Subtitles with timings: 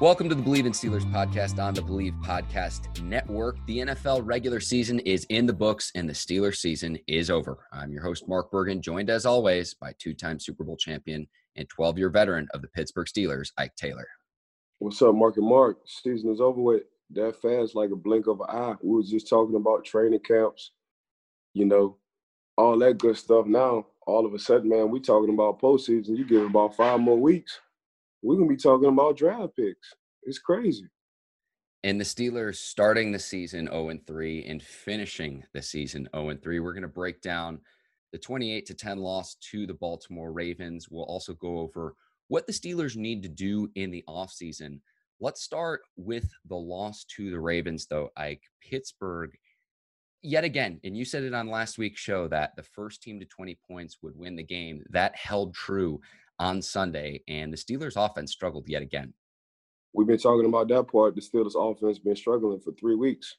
[0.00, 3.56] Welcome to the Bleav in Steelers podcast on the Bleav Podcast Network.
[3.66, 7.66] The NFL regular season is in the books and the Steelers season is over.
[7.72, 11.68] I'm your host, Mark Bergen, joined as always by two time Super Bowl champion and
[11.68, 14.06] 12 year veteran of the Pittsburgh Steelers, Ike Taylor.
[14.78, 15.78] What's up, Mark and Mark?
[15.84, 16.82] Season is over with.
[17.10, 18.76] That fast, like a blink of an eye.
[18.80, 20.70] We was just talking about training camps,
[21.54, 21.96] you know,
[22.56, 23.46] all that good stuff.
[23.46, 26.16] Now, all of a sudden, man, we talking about postseason.
[26.16, 27.58] You give about five more weeks
[28.22, 29.94] we're gonna be talking about draft picks.
[30.22, 30.86] It's crazy.
[31.84, 36.42] And the Steelers starting the season 0 and 3 and finishing the season 0 and
[36.42, 36.58] 3.
[36.58, 37.60] We're going to break down
[38.12, 40.88] the 28 to 10 loss to the Baltimore Ravens.
[40.90, 41.94] We'll also go over
[42.26, 44.80] what the Steelers need to do in the offseason.
[45.20, 48.10] Let's start with the loss to the Ravens, though.
[48.16, 49.30] Ike, Pittsburgh,
[50.22, 53.26] yet again, and you said it on last week's show that the first team to
[53.26, 54.84] 20 points would win the game.
[54.90, 56.00] That held true
[56.38, 59.12] on Sunday, and the Steelers' offense struggled yet again.
[59.92, 61.14] We've been talking about that part.
[61.14, 63.36] The Steelers' offense been struggling for three weeks.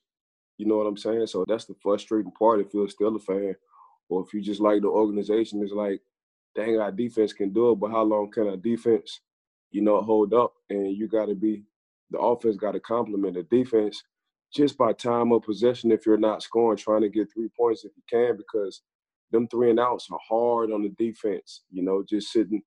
[0.58, 1.28] You know what I'm saying?
[1.28, 3.56] So that's the frustrating part if you're still a fan,
[4.10, 5.62] or if you just like the organization.
[5.64, 6.02] It's like,
[6.56, 9.22] dang, our defense can do it, but how long can our defense,
[9.72, 10.54] you know, hold up?
[10.70, 11.64] And you got to be
[12.12, 14.04] the offense got to complement the defense
[14.54, 15.92] just by time of possession.
[15.92, 18.82] If you're not scoring, trying to get three points if you can, because
[19.32, 21.62] them three and outs are hard on the defense.
[21.72, 22.62] You know, just sitting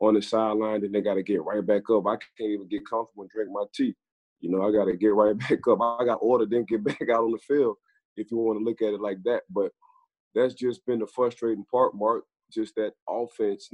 [0.00, 2.06] on the sideline, then they got to get right back up.
[2.06, 3.94] I can't even get comfortable and drink my tea.
[4.40, 5.80] You know, I got to get right back up.
[5.80, 7.76] I got ordered, then get back out on the field
[8.16, 9.42] if you want to look at it like that.
[9.50, 9.72] But
[10.34, 12.24] that's just been the frustrating part, Mark.
[12.52, 13.68] Just that offense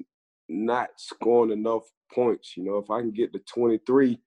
[0.49, 2.57] not scoring enough points.
[2.57, 4.19] You know, if I can get to 23,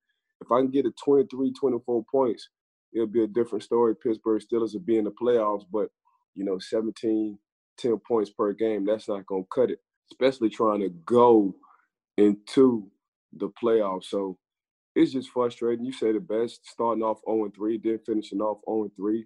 [0.41, 2.49] if I can get to 23, 24 points,
[2.93, 3.95] it'll be a different story.
[3.95, 5.89] Pittsburgh Steelers will be in the playoffs, but,
[6.35, 7.37] you know, 17,
[7.77, 9.79] 10 points per game, that's not going to cut it,
[10.11, 11.55] especially trying to go–
[12.17, 12.89] into
[13.33, 14.05] the playoffs.
[14.05, 14.37] So
[14.95, 15.85] it's just frustrating.
[15.85, 19.25] You say the best, starting off 0 3, then finishing off 0 3.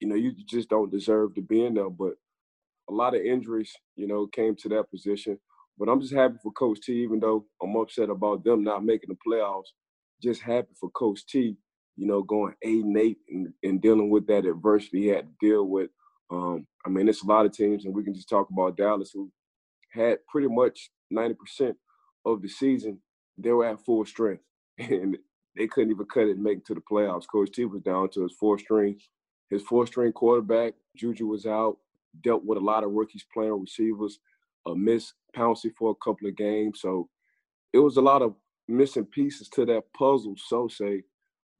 [0.00, 1.90] You know, you just don't deserve to be in there.
[1.90, 2.14] But
[2.88, 5.38] a lot of injuries, you know, came to that position.
[5.78, 9.10] But I'm just happy for Coach T, even though I'm upset about them not making
[9.10, 9.72] the playoffs.
[10.22, 11.56] Just happy for Coach T,
[11.96, 15.46] you know, going eight and eight and, and dealing with that adversity he had to
[15.46, 15.90] deal with.
[16.30, 19.10] Um, I mean, it's a lot of teams, and we can just talk about Dallas,
[19.12, 19.30] who
[19.92, 21.74] had pretty much 90%
[22.26, 22.98] of the season,
[23.38, 24.42] they were at full strength,
[24.78, 25.16] and
[25.56, 27.28] they couldn't even cut it and make it to the playoffs.
[27.30, 29.00] Coach T was down to his four string,
[29.48, 30.74] his four string quarterback.
[30.96, 31.78] Juju was out.
[32.22, 34.18] Dealt with a lot of rookies playing receivers.
[34.66, 37.08] A miss Pouncey for a couple of games, so
[37.72, 38.34] it was a lot of
[38.66, 40.34] missing pieces to that puzzle.
[40.36, 41.04] So say,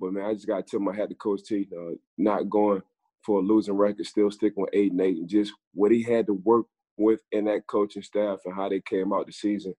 [0.00, 2.82] but man, I just got to tip my hat to Coach T, uh, not going
[3.22, 6.26] for a losing record, still sticking with eight and eight, and just what he had
[6.26, 6.66] to work
[6.96, 9.74] with in that coaching staff and how they came out the season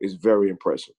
[0.00, 0.94] is very impressive.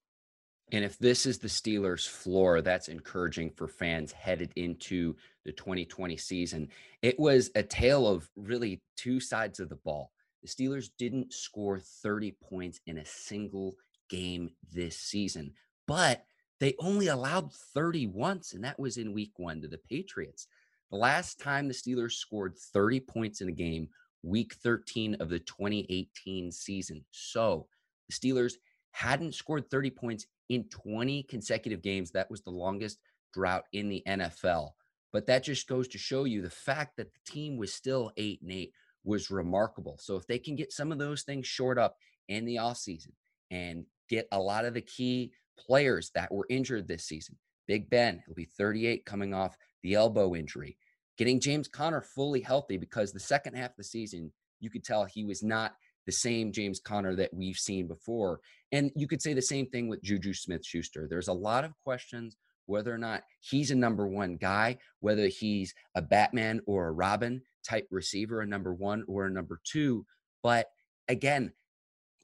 [0.73, 5.15] And if this is the Steelers' floor, that's encouraging for fans headed into
[5.45, 6.67] the 2020 season.
[7.01, 10.11] It was a tale of really two sides of the ball.
[10.43, 13.75] The Steelers didn't score 30 points in a single
[14.09, 15.53] game this season,
[15.87, 16.25] but
[16.59, 20.47] they only allowed 30 once, and that was in week one to the Patriots.
[20.91, 23.89] The last time the Steelers scored 30 points in a game,
[24.23, 27.05] week 13 of the 2018 season.
[27.11, 27.67] So
[28.09, 28.53] the Steelers
[28.97, 32.09] hadn't scored 30 points in 20 consecutive games.
[32.09, 32.97] That was the longest
[33.31, 34.71] drought in the NFL.
[35.13, 38.41] But that just goes to show you the fact that the team was still 8
[38.41, 39.97] and 8 was remarkable.
[39.99, 41.95] So if they can get some of those things short up
[42.27, 43.11] in the offseason
[43.51, 48.23] and get a lot of the key players that were injured this season, Big Ben,
[48.25, 50.75] he'll be 38 coming off the elbow injury.
[51.19, 55.05] Getting James Conner fully healthy because the second half of the season, you could tell
[55.05, 55.75] he was not
[56.07, 58.39] the same James Conner that we've seen before.
[58.71, 61.05] And you could say the same thing with Juju Smith Schuster.
[61.07, 65.75] There's a lot of questions whether or not he's a number one guy, whether he's
[65.95, 70.05] a Batman or a Robin type receiver, a number one or a number two.
[70.41, 70.67] But
[71.07, 71.51] again,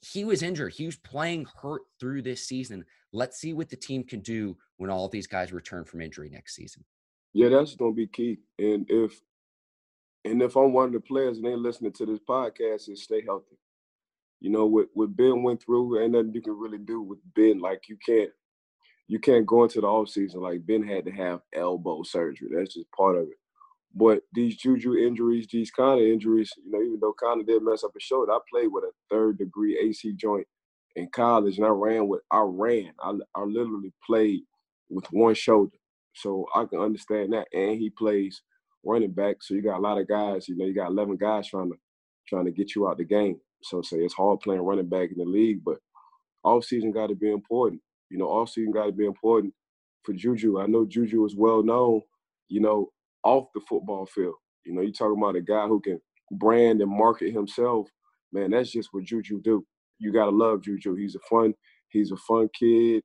[0.01, 0.73] he was injured.
[0.73, 2.83] He was playing hurt through this season.
[3.13, 6.55] Let's see what the team can do when all these guys return from injury next
[6.55, 6.83] season.
[7.33, 8.39] Yeah, that's gonna be key.
[8.59, 9.21] And if
[10.25, 13.23] and if I'm one of the players and they listening to this podcast, is stay
[13.25, 13.57] healthy
[14.43, 17.61] You know, what what Ben went through, ain't nothing you can really do with Ben.
[17.61, 18.29] Like you can't
[19.07, 22.49] you can't go into the off season like Ben had to have elbow surgery.
[22.53, 23.37] That's just part of it.
[23.95, 27.85] But these juju injuries, these kind of injuries, you know, even though Conner did mess
[27.85, 30.45] up his shoulder, I played with a third degree AC joint
[30.97, 32.91] in college, and I ran with I ran.
[33.01, 34.41] I I literally played
[34.89, 35.77] with one shoulder,
[36.15, 37.47] so I can understand that.
[37.53, 38.41] And he plays
[38.83, 40.49] running back, so you got a lot of guys.
[40.49, 41.77] You know, you got 11 guys trying to
[42.27, 43.39] trying to get you out the game.
[43.63, 45.77] So say it's hard playing running back in the league, but
[46.43, 47.81] off season got to be important.
[48.09, 49.53] You know, off season got to be important
[50.03, 50.59] for Juju.
[50.59, 52.01] I know Juju is well known.
[52.49, 52.89] You know,
[53.23, 54.35] off the football field.
[54.65, 55.99] You know, you talking about a guy who can
[56.31, 57.89] brand and market himself.
[58.31, 59.65] Man, that's just what Juju do.
[59.99, 60.95] You gotta love Juju.
[60.95, 61.53] He's a fun,
[61.89, 63.03] he's a fun kid.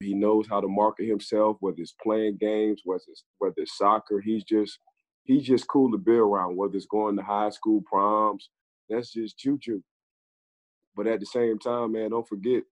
[0.00, 4.20] He knows how to market himself, whether it's playing games, whether it's whether it's soccer.
[4.20, 4.78] He's just
[5.24, 8.48] he's just cool to be around, whether it's going to high school proms.
[8.88, 9.82] That's just Juju.
[11.00, 12.62] But at the same time, man, don't forget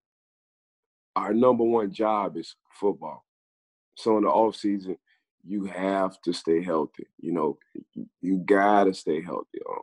[1.17, 3.25] our number one job is football.
[3.95, 4.99] So in the off season,
[5.47, 7.07] you have to stay healthy.
[7.19, 7.59] You know,
[8.21, 9.61] you gotta stay healthy.
[9.67, 9.81] Um,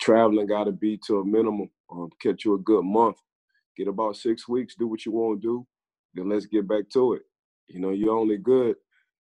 [0.00, 1.68] traveling gotta be to a minimum.
[1.90, 3.18] Um, catch you a good month.
[3.76, 4.74] Get about six weeks.
[4.74, 5.66] Do what you want to do.
[6.14, 7.22] Then let's get back to it.
[7.68, 8.76] You know, you're only good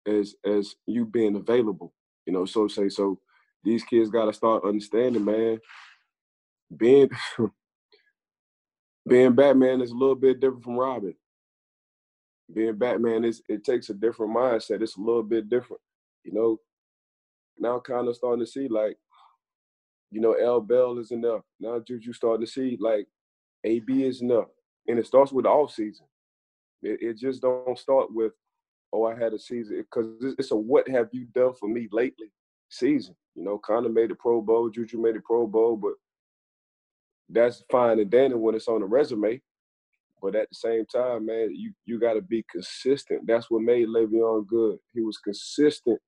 [0.08, 1.94] as as you being available.
[2.26, 3.20] You know, so say so.
[3.64, 5.60] These kids gotta start understanding, man.
[6.76, 7.12] Being
[9.08, 11.16] being Batman is a little bit different from Robin
[12.54, 14.82] being Batman is it takes a different mindset.
[14.82, 15.82] It's a little bit different,
[16.24, 16.60] you know.
[17.58, 18.98] Now kind of starting to see like,
[20.12, 21.42] you know, L Bell is enough.
[21.60, 23.08] Now Juju starting to see like
[23.64, 24.48] AB is enough.
[24.88, 26.06] And it starts with the off season.
[26.84, 28.34] It, it just don't start with,
[28.94, 32.28] oh, I had a season because it's a what have you done for me lately
[32.70, 33.16] season.
[33.34, 35.94] You know, Conner made the Pro Bowl, Juju made the Pro Bowl, but
[37.30, 39.42] that's fine and dandy when it's on a resume.
[40.22, 43.28] But at the same time, man, you you got to be consistent.
[43.28, 44.78] That's what made Le'Veon good.
[44.94, 46.00] He was consistent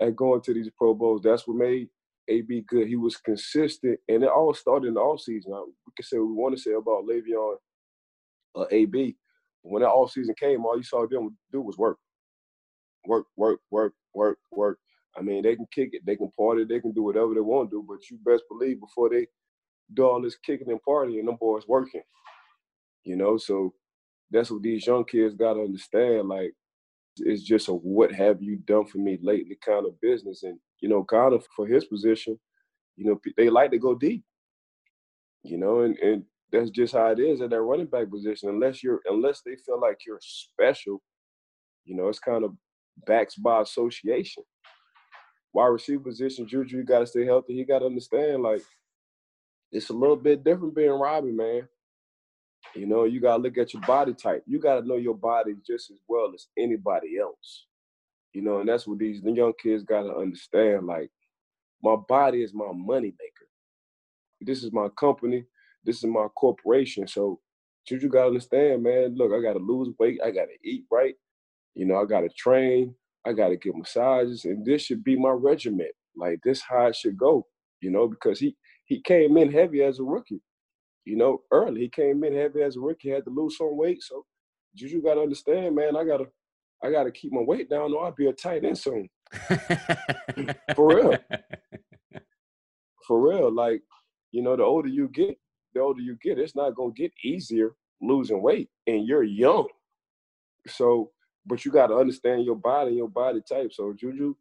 [0.00, 1.22] at going to these Pro Bowls.
[1.22, 1.88] That's what made
[2.28, 2.88] AB good.
[2.88, 5.48] He was consistent, and it all started in the offseason.
[5.48, 7.56] We can say what we want to say about Le'Veon
[8.54, 9.16] or uh, AB.
[9.62, 11.98] When that offseason came, all you saw them do was work.
[13.06, 14.78] Work, work, work, work, work.
[15.16, 17.70] I mean, they can kick it, they can party, they can do whatever they want
[17.70, 19.26] to do, but you best believe before they
[19.94, 22.02] do all this kicking and partying, them boys working
[23.08, 23.38] you know.
[23.38, 23.74] So
[24.30, 26.28] that's what these young kids got to understand.
[26.28, 26.52] Like,
[27.16, 30.42] it's just a what have you done for me lately kind of business.
[30.44, 32.38] And you know, kind of for his position,
[32.96, 34.22] you know, they like to go deep.
[35.42, 38.50] You know, and and that's just how it is at that running back position.
[38.50, 41.02] Unless you're, unless they feel like you're special,
[41.84, 42.54] you know, it's kind of
[43.06, 44.44] backs by association.
[45.52, 47.54] Wide receiver position, Juju, you got to stay healthy.
[47.54, 48.62] He got to understand, like,
[49.72, 51.68] it's a little bit different being Robbie, man.
[52.74, 54.42] You know, you gotta look at your body type.
[54.46, 57.66] You gotta know your body just as well as anybody else.
[58.32, 60.86] You know, and that's what these the young kids gotta understand.
[60.86, 61.10] Like,
[61.82, 63.48] my body is my money maker.
[64.40, 65.44] This is my company.
[65.84, 67.08] This is my corporation.
[67.08, 67.40] So
[67.84, 69.16] should you gotta understand, man.
[69.16, 70.20] Look, I gotta lose weight.
[70.24, 71.14] I gotta eat right.
[71.74, 72.94] You know, I gotta train.
[73.26, 75.92] I gotta get massages, and this should be my regiment.
[76.16, 77.46] Like this, how it should go.
[77.80, 78.56] You know, because he
[78.88, 80.42] he came in heavy as a rookie
[81.08, 81.80] you know, early.
[81.80, 84.02] He came in heavy as a rookie, had to lose some weight.
[84.02, 84.26] So
[84.76, 86.26] Juju gotta understand, man, I gotta
[86.84, 89.08] I gotta keep my weight down or I'll be a tight end soon.
[90.76, 91.16] For real.
[93.06, 93.50] For real.
[93.50, 93.80] Like,
[94.32, 95.38] you know, the older you get,
[95.74, 98.68] the older you get, it's not gonna get easier losing weight.
[98.86, 99.66] And you're young.
[100.66, 101.10] So,
[101.46, 103.72] but you gotta understand your body your body type.
[103.72, 104.34] So Juju,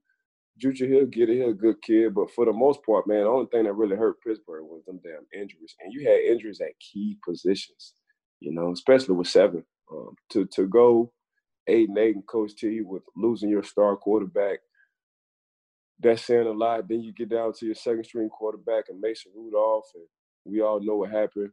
[0.57, 1.37] Juju Hill get it.
[1.37, 3.95] He's a good kid, but for the most part, man, the only thing that really
[3.95, 5.75] hurt Pittsburgh was them damn injuries.
[5.79, 7.93] And you had injuries at key positions,
[8.39, 9.63] you know, especially with seven.
[9.91, 11.13] Um, to to go
[11.67, 14.59] eight and eight and coach T with losing your star quarterback,
[15.99, 16.87] that's saying a lot.
[16.87, 20.03] Then you get down to your second string quarterback and Mason Rudolph, and
[20.45, 21.51] we all know what happened.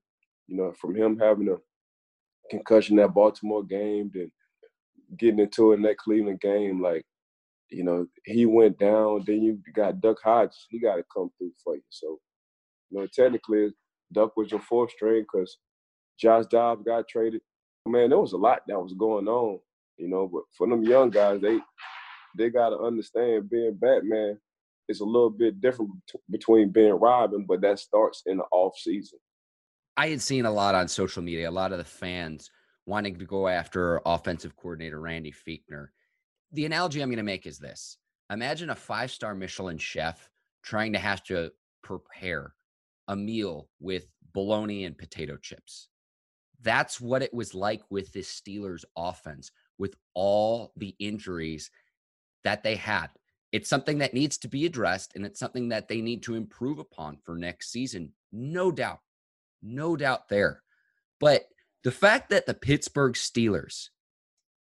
[0.48, 1.56] You know, from him having a
[2.50, 4.30] concussion that Baltimore game, then
[5.18, 7.04] getting into it in that Cleveland game, like
[7.74, 9.24] you know, he went down.
[9.26, 10.66] Then you got Duck Hodges.
[10.70, 11.82] He got to come through for you.
[11.90, 12.18] So,
[12.90, 13.72] you know, technically,
[14.12, 15.58] Duck was your fourth string because
[16.18, 17.40] Josh Dobbs got traded.
[17.86, 19.58] Man, there was a lot that was going on,
[19.98, 20.28] you know.
[20.32, 21.58] But for them young guys, they
[22.38, 24.38] they got to understand being Batman
[24.88, 25.90] is a little bit different
[26.30, 29.18] between being Robin, but that starts in the off season.
[29.96, 32.50] I had seen a lot on social media, a lot of the fans
[32.86, 35.88] wanting to go after offensive coordinator Randy Fichtner
[36.54, 37.98] the analogy I'm going to make is this
[38.30, 40.30] imagine a five star Michelin chef
[40.62, 41.50] trying to have to
[41.82, 42.54] prepare
[43.08, 45.88] a meal with bologna and potato chips.
[46.62, 51.70] That's what it was like with this Steelers offense, with all the injuries
[52.44, 53.08] that they had.
[53.52, 56.78] It's something that needs to be addressed, and it's something that they need to improve
[56.78, 58.12] upon for next season.
[58.32, 59.00] No doubt.
[59.62, 60.62] No doubt there.
[61.20, 61.44] But
[61.84, 63.90] the fact that the Pittsburgh Steelers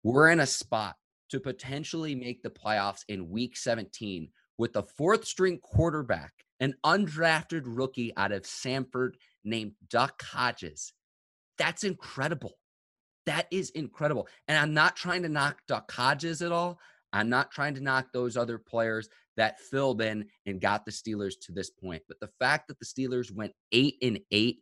[0.03, 0.97] were in a spot
[1.31, 4.29] to potentially make the playoffs in week 17
[4.59, 9.13] with the fourth string quarterback, an undrafted rookie out of Samford
[9.45, 10.93] named Duck Hodges.
[11.59, 12.59] That's incredible.
[13.27, 14.29] That is incredible.
[14.49, 16.79] And I'm not trying to knock Duck Hodges at all.
[17.13, 21.35] I'm not trying to knock those other players that filled in and got the Steelers
[21.43, 22.03] to this point.
[22.09, 24.61] But the fact that the Steelers went eight and eight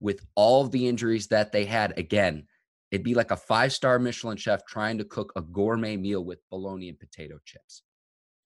[0.00, 2.46] with all of the injuries that they had, again,
[2.90, 6.38] it'd be like a five star Michelin chef trying to cook a gourmet meal with
[6.50, 7.82] bologna and potato chips.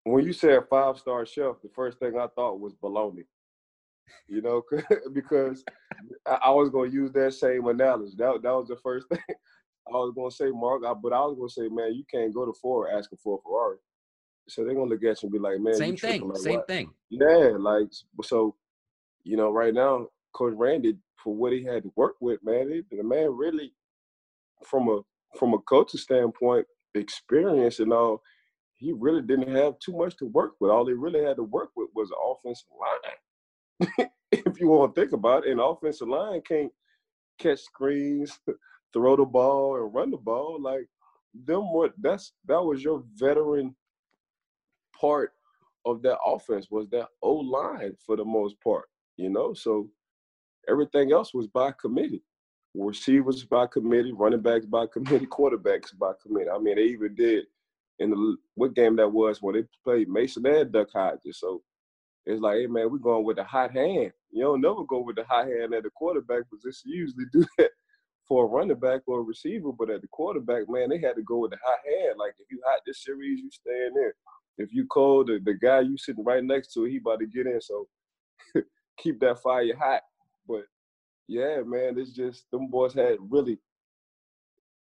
[0.04, 3.24] When you said five star chef, the first thing I thought was bologna.
[4.28, 4.62] You know,
[5.12, 5.64] because
[6.26, 8.14] I was going to use that same analogy.
[8.18, 9.18] That, that was the first thing
[9.88, 10.82] I was going to say, Mark.
[10.86, 13.38] I, but I was going to say, man, you can't go to Ford asking for
[13.38, 13.78] a Ferrari.
[14.48, 16.56] So they're going to look at you and be like, man, same thing, like, same
[16.56, 16.68] what?
[16.68, 16.90] thing.
[17.10, 17.88] Yeah, like
[18.22, 18.54] so.
[19.26, 22.84] You know, right now, Coach Randy, for what he had to work with, man, it,
[22.90, 23.72] the man really,
[24.64, 25.00] from a
[25.38, 28.22] from a coaching standpoint, experience and all,
[28.76, 30.70] he really didn't have too much to work with.
[30.70, 34.08] All he really had to work with was the offensive line.
[34.32, 36.70] if you want to think about it, an offensive line can't
[37.38, 38.38] catch screens,
[38.92, 40.60] throw the ball, and run the ball.
[40.60, 40.88] Like
[41.46, 43.74] them, what that's that was your veteran
[44.98, 45.32] part
[45.84, 48.86] of that offense was that O line for the most part.
[49.16, 49.88] You know, so
[50.68, 52.22] everything else was by committee.
[52.74, 56.50] Receivers by committee, running backs by committee, quarterbacks by committee.
[56.50, 57.44] I mean, they even did
[58.00, 61.38] in the what game that was when they played Mason and Duck Hodges.
[61.38, 61.62] So
[62.26, 64.12] it's like, hey man, we're going with the hot hand.
[64.30, 66.90] You don't never go with the hot hand at the quarterback position.
[66.90, 67.70] Usually do that
[68.26, 71.22] for a running back or a receiver, but at the quarterback, man, they had to
[71.22, 72.16] go with the hot hand.
[72.18, 74.14] Like if you hot this series, you stay in there.
[74.56, 77.46] If you cold, the, the guy you sitting right next to, he about to get
[77.46, 77.60] in.
[77.60, 77.86] So
[78.98, 80.02] keep that fire hot.
[80.48, 80.64] But
[81.28, 83.58] yeah, man, it's just them boys had really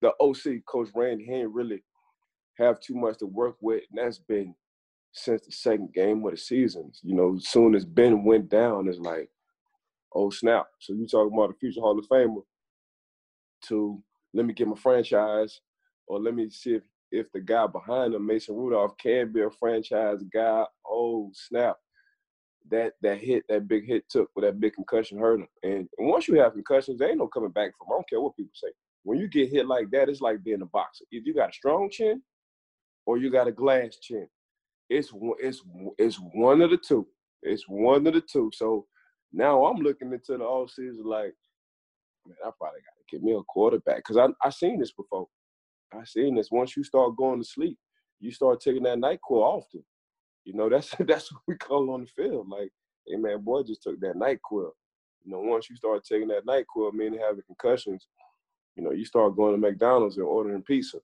[0.01, 1.83] the OC, Coach Randy, he ain't really
[2.59, 4.55] have too much to work with, and that's been
[5.13, 6.91] since the second game of the season.
[7.03, 9.31] You know, as soon as Ben went down, it's like,
[10.15, 10.67] oh snap.
[10.79, 12.43] So you talking about a future Hall of Famer
[13.69, 15.61] to let me get my franchise,
[16.07, 16.83] or let me see if
[17.13, 20.65] if the guy behind him, Mason Rudolph, can be a franchise guy.
[20.87, 21.77] Oh snap!
[22.71, 25.49] That that hit, that big hit took with that big concussion hurt him.
[25.63, 27.89] And, once you have concussions, there ain't no coming back from.
[27.89, 28.69] I don't care what people say.
[29.03, 31.05] When you get hit like that, it's like being a boxer.
[31.11, 32.23] If you got a strong chin,
[33.07, 34.29] or you got a glass chin,
[34.89, 35.63] it's it's
[35.99, 37.07] it's one of the two.
[37.43, 38.51] It's one of the two.
[38.55, 38.87] So
[39.33, 41.35] now I'm looking into the all season like,
[42.27, 45.27] man, I probably got to get me a quarterback because I I seen this before.
[45.93, 46.51] I seen this.
[46.51, 47.79] Once you start going to sleep,
[48.21, 49.83] you start taking that NyQuil often.
[50.51, 52.49] You know, that's that's what we call on the field.
[52.49, 52.71] Like,
[53.07, 54.71] hey man, boy just took that NyQuil.
[55.23, 58.09] You know, once you start taking that NyQuil, meaning having concussions,
[58.75, 60.99] you know, you start going to McDonald's and ordering pizza.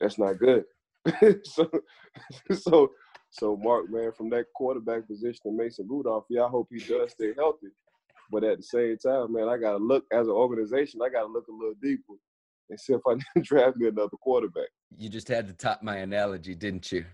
[0.00, 0.64] That's not good.
[1.44, 1.70] so,
[2.52, 2.90] so,
[3.30, 7.10] so Mark, man, from that quarterback position to Mason Rudolph, yeah, I hope he does
[7.10, 7.68] stay healthy.
[8.30, 11.00] But at the same time, man, I gotta look as an organization.
[11.04, 12.14] I gotta look a little deeper
[12.70, 14.68] and see if I to draft me another quarterback.
[14.96, 17.04] You just had to top my analogy, didn't you?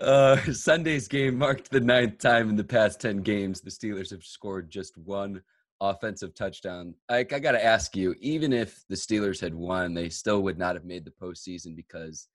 [0.00, 4.24] Uh, Sunday's game marked the ninth time in the past 10 games the Steelers have
[4.24, 5.42] scored just one
[5.80, 6.94] offensive touchdown.
[7.08, 10.58] I, I got to ask you, even if the Steelers had won, they still would
[10.58, 12.28] not have made the postseason because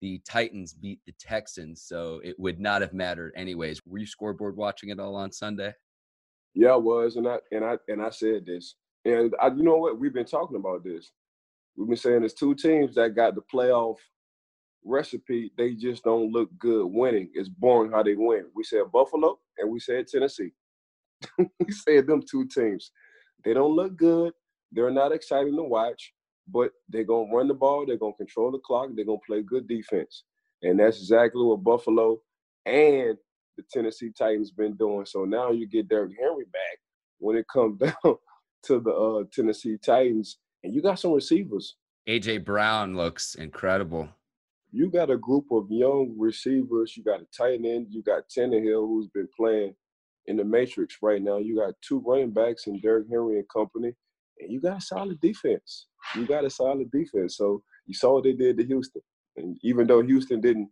[0.00, 1.82] the Titans beat the Texans.
[1.82, 3.80] So it would not have mattered anyways.
[3.86, 5.74] Were you scoreboard watching it all on Sunday?
[6.54, 8.74] Yeah, I was, and I and I and I said this,
[9.04, 9.98] and I, you know what?
[9.98, 11.12] We've been talking about this.
[11.78, 13.96] We've been saying there's two teams that got the playoff
[14.84, 15.52] recipe.
[15.56, 17.30] They just don't look good winning.
[17.34, 18.46] It's boring how they win.
[18.54, 20.50] We said Buffalo and we said Tennessee.
[21.38, 22.90] we said them two teams.
[23.44, 24.32] They don't look good.
[24.72, 26.12] They're not exciting to watch,
[26.52, 27.86] but they're gonna run the ball.
[27.86, 28.90] They're gonna control the clock.
[28.94, 30.24] They're gonna play good defense,
[30.62, 32.20] and that's exactly what Buffalo
[32.66, 33.16] and
[33.56, 35.06] the Tennessee Titans been doing.
[35.06, 36.78] So now you get Derrick Henry back
[37.18, 38.16] when it comes down
[38.64, 41.76] to the uh, Tennessee Titans, and you got some receivers.
[42.08, 44.08] AJ Brown looks incredible.
[44.70, 46.96] You got a group of young receivers.
[46.96, 47.86] You got a tight end.
[47.90, 49.74] You got Tannehill, who's been playing
[50.26, 51.38] in the matrix right now.
[51.38, 53.94] You got two running backs in Derrick Henry and company,
[54.40, 55.86] and you got a solid defense.
[56.14, 57.36] You got a solid defense.
[57.36, 59.02] So you saw what they did to Houston,
[59.36, 60.70] and even though Houston didn't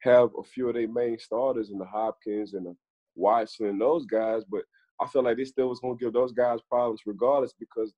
[0.00, 2.76] have a few of their main starters in the Hopkins and the
[3.16, 4.62] Watson and those guys, but
[5.00, 7.92] I felt like they still was gonna give those guys problems regardless because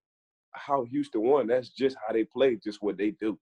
[0.55, 3.39] how Houston won, that's just how they play, just what they do.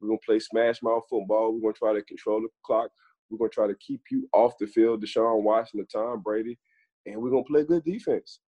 [0.00, 1.52] We're gonna play smash mouth football.
[1.52, 2.90] We're gonna try to control the clock.
[3.30, 6.58] We're gonna try to keep you off the field, Deshaun Watson, the Tom Brady,
[7.06, 8.40] and we're gonna play good defense.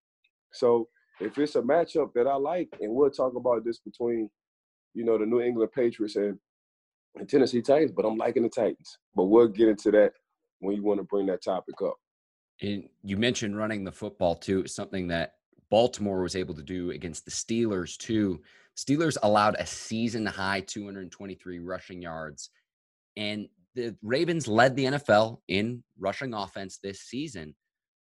[0.53, 0.87] So
[1.19, 4.29] if it's a matchup that I like, and we'll talk about this between,
[4.93, 6.37] you know, the New England Patriots and,
[7.15, 8.99] and Tennessee Titans, but I'm liking the Titans.
[9.15, 10.13] But we'll get into that
[10.59, 11.95] when you want to bring that topic up.
[12.61, 15.33] And you mentioned running the football too, something that
[15.69, 18.41] Baltimore was able to do against the Steelers too.
[18.77, 22.49] Steelers allowed a season high 223 rushing yards.
[23.15, 27.55] And the Ravens led the NFL in rushing offense this season.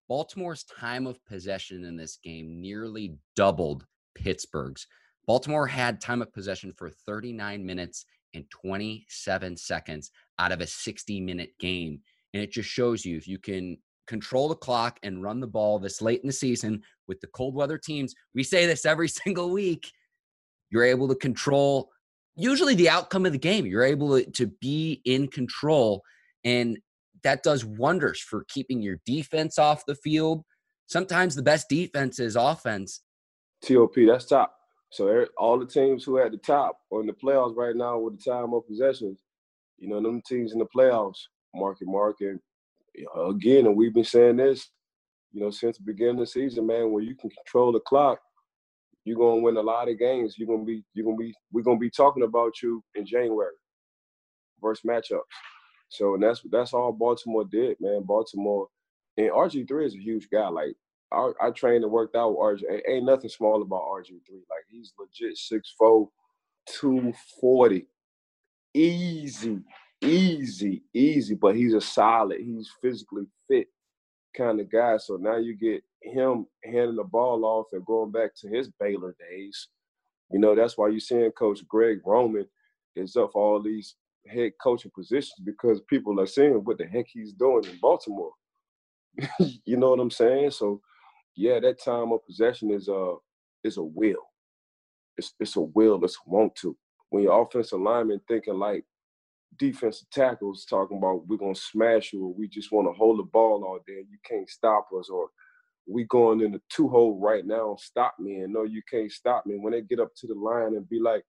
[0.07, 4.85] Baltimore's time of possession in this game nearly doubled Pittsburgh's.
[5.25, 11.21] Baltimore had time of possession for 39 minutes and 27 seconds out of a 60
[11.21, 12.01] minute game.
[12.33, 15.79] And it just shows you if you can control the clock and run the ball
[15.79, 19.51] this late in the season with the cold weather teams, we say this every single
[19.51, 19.91] week.
[20.69, 21.89] You're able to control
[22.35, 23.65] usually the outcome of the game.
[23.65, 26.01] You're able to, to be in control.
[26.43, 26.77] And
[27.23, 30.43] that does wonders for keeping your defense off the field.
[30.87, 33.01] Sometimes the best defense is offense.
[33.65, 34.55] TOP, that's top.
[34.91, 37.75] So er, all the teams who are at the top or in the playoffs right
[37.75, 39.19] now with the time of possessions,
[39.77, 41.17] you know, them teams in the playoffs,
[41.53, 42.39] market market.
[43.29, 44.69] Again, and we've been saying this,
[45.31, 48.19] you know, since the beginning of the season, man, where you can control the clock,
[49.03, 50.35] you're gonna win a lot of games.
[50.37, 53.53] You're gonna be, you're gonna be, we're gonna be talking about you in January
[54.61, 55.21] versus matchups.
[55.89, 58.03] So and that's that's all Baltimore did, man.
[58.03, 58.67] Baltimore
[59.17, 60.47] and RG three is a huge guy.
[60.47, 60.75] Like
[61.11, 62.81] I, I trained and worked out with RG.
[62.89, 64.43] Ain't nothing small about RG three.
[64.49, 65.37] Like he's legit
[65.81, 66.07] 6'4",
[66.67, 67.87] 240.
[68.73, 69.59] Easy,
[70.01, 71.35] easy, easy.
[71.35, 72.41] But he's a solid.
[72.41, 73.67] He's physically fit
[74.35, 74.97] kind of guy.
[74.97, 79.15] So now you get him handing the ball off and going back to his Baylor
[79.19, 79.67] days.
[80.31, 82.47] You know, that's why you're seeing Coach Greg Roman
[82.95, 83.95] is up for all these
[84.27, 88.31] head coaching positions because people are seeing what the heck he's doing in Baltimore.
[89.39, 90.51] you know what I'm saying?
[90.51, 90.81] So
[91.35, 93.15] yeah, that time of possession is a
[93.63, 94.31] is a will.
[95.17, 96.75] It's it's a will, it's a want to.
[97.09, 98.83] When your offensive lineman thinking like
[99.57, 103.23] defensive tackles talking about we're gonna smash you or we just want to hold the
[103.23, 105.29] ball all day you can't stop us or
[105.87, 109.45] we going in the two hole right now, stop me and no, you can't stop
[109.45, 109.57] me.
[109.57, 111.23] When they get up to the line and be like,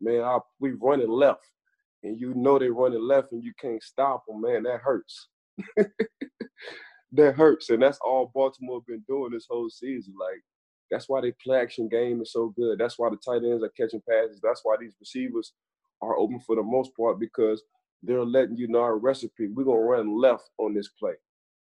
[0.00, 1.48] man, I, we running left
[2.02, 5.28] and you know they're running left and you can't stop them, man, that hurts.
[7.12, 7.70] that hurts.
[7.70, 10.14] And that's all Baltimore been doing this whole season.
[10.18, 10.40] Like,
[10.90, 12.78] that's why they play action game is so good.
[12.78, 14.40] That's why the tight ends are catching passes.
[14.42, 15.52] That's why these receivers
[16.02, 17.62] are open for the most part because
[18.02, 19.48] they're letting you know our recipe.
[19.48, 21.14] We're gonna run left on this play.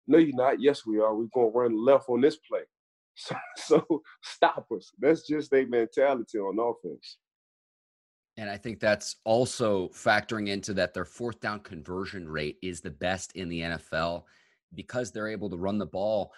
[0.07, 0.61] No, you're not.
[0.61, 1.15] Yes, we are.
[1.15, 2.63] We're gonna run left on this play.
[3.15, 4.91] So, so stop us.
[4.99, 7.19] That's just their mentality on offense.
[8.39, 12.91] And I think that's also factoring into that their fourth down conversion rate is the
[12.91, 14.23] best in the NFL
[14.75, 16.33] because they're able to run the ball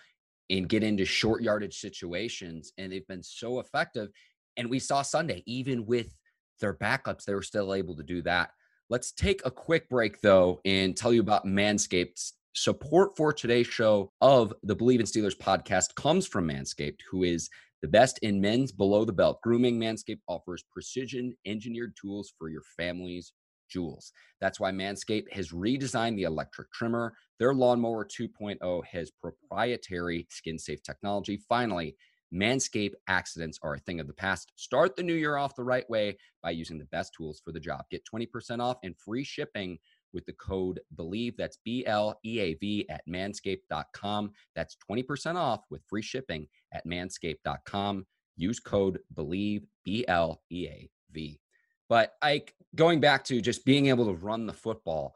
[0.51, 2.73] and get into short yardage situations.
[2.77, 4.09] And they've been so effective.
[4.57, 6.13] And we saw Sunday, even with
[6.61, 8.51] their backups, they were still able to do that.
[8.91, 12.33] Let's take a quick break, though, and tell you about Manscaped.
[12.57, 17.51] Support for today's show of the Bleav in Steelers podcast comes from Manscaped, who is
[17.83, 22.63] the best in men's below the belt grooming, Manscaped offers precision engineered tools for your
[22.77, 23.33] family's
[23.69, 24.13] jewels.
[24.41, 27.15] That's why Manscaped has redesigned the electric trimmer.
[27.39, 31.41] Their Lawnmower 2.0 has proprietary skin safe technology.
[31.49, 31.97] Finally,
[32.35, 34.53] Manscaped accidents are a thing of the past.
[34.57, 37.61] Start the new year off the right way by using the best tools for the
[37.61, 37.85] job.
[37.91, 39.79] Get 20% off and free shipping
[40.13, 41.37] with the code BLEAV.
[41.37, 44.33] That's B L E A V at manscaped.com.
[44.57, 48.05] That's 20% off with free shipping at manscaped.com.
[48.37, 51.39] Use code BLEAV, B L E A V.
[51.89, 55.15] But Ike, going back to just being able to run the football,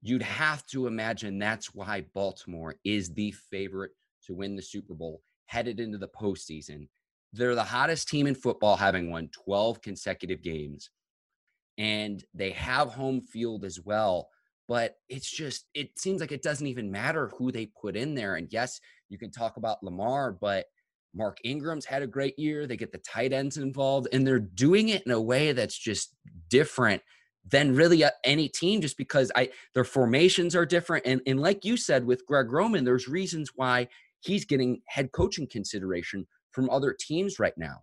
[0.00, 3.92] you'd have to imagine that's why Baltimore is the favorite
[4.26, 5.22] to win the Super Bowl
[5.52, 6.88] headed into the postseason.
[7.34, 10.90] They're the hottest team in football, having won 12 consecutive games
[11.78, 14.28] and they have home field as well.
[14.66, 18.36] But it's just, it seems like it doesn't even matter who they put in there.
[18.36, 20.66] And yes, you can talk about Lamar, but
[21.14, 22.66] Mark Ingram's had a great year.
[22.66, 26.14] They get the tight ends involved, and they're doing it in a way that's just
[26.48, 27.02] different
[27.44, 31.64] than really uh, any team just because I their formations are different and and like
[31.64, 33.88] you said with Greg Roman there's reasons why
[34.22, 37.82] he's getting head coaching consideration from other teams right now.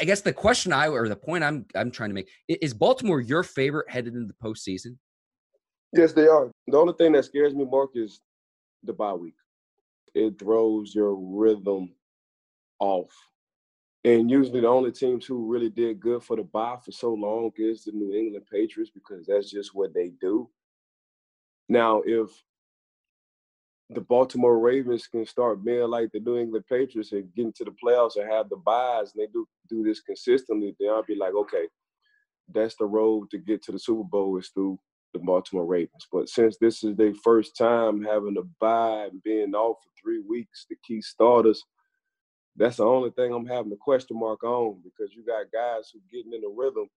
[0.00, 3.20] I guess the question I or the point I'm I'm trying to make is Baltimore
[3.20, 4.96] your favorite headed into the postseason?
[5.92, 6.50] Yes, they are.
[6.66, 8.20] The only thing that scares me, Mark, is
[8.82, 9.36] the bye week.
[10.14, 11.92] it throws your rhythm
[12.80, 13.12] off.
[14.04, 17.50] And usually the only teams who really did good for the bye for so long
[17.56, 20.48] is the New England Patriots because that's just what they do.
[21.68, 22.30] Now, if
[23.90, 27.74] the Baltimore Ravens can start being like the New England Patriots and get into the
[27.84, 31.34] playoffs and have the buys, and they do do this consistently, then I'll be like,
[31.34, 31.68] okay,
[32.52, 34.78] that's the road to get to the Super Bowl is through
[35.12, 36.06] the Baltimore Ravens.
[36.12, 40.20] But since this is their first time having a bye and being off for three
[40.20, 41.62] weeks, the key starters,
[42.56, 46.00] that's the only thing I'm having a question mark on because you got guys who
[46.12, 46.88] getting in the rhythm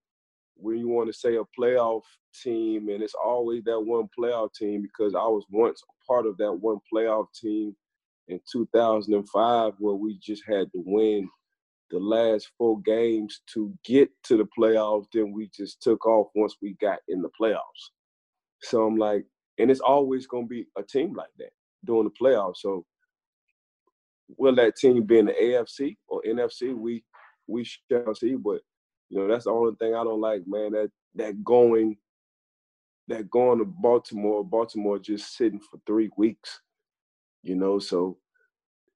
[0.60, 2.02] when you want to say a playoff
[2.44, 6.54] team, and it's always that one playoff team because I was once part of that
[6.54, 7.76] one playoff team
[8.28, 11.30] in 2005 where we just had to win
[11.90, 15.06] the last four games to get to the playoffs.
[15.14, 17.92] Then we just took off once we got in the playoffs.
[18.62, 19.26] So I'm like,
[19.58, 21.52] and it's always going to be a team like that
[21.86, 22.58] during the playoffs.
[22.58, 22.86] So
[24.38, 26.76] will that team be in the AFC or NFC?
[26.76, 27.04] We
[27.48, 28.36] we shall see.
[28.36, 28.62] But
[29.10, 30.72] you know, that's the only thing I don't like, man.
[30.74, 31.98] That that going
[33.08, 36.62] that going to Baltimore, Baltimore just sitting for three weeks.
[37.44, 38.18] You know, so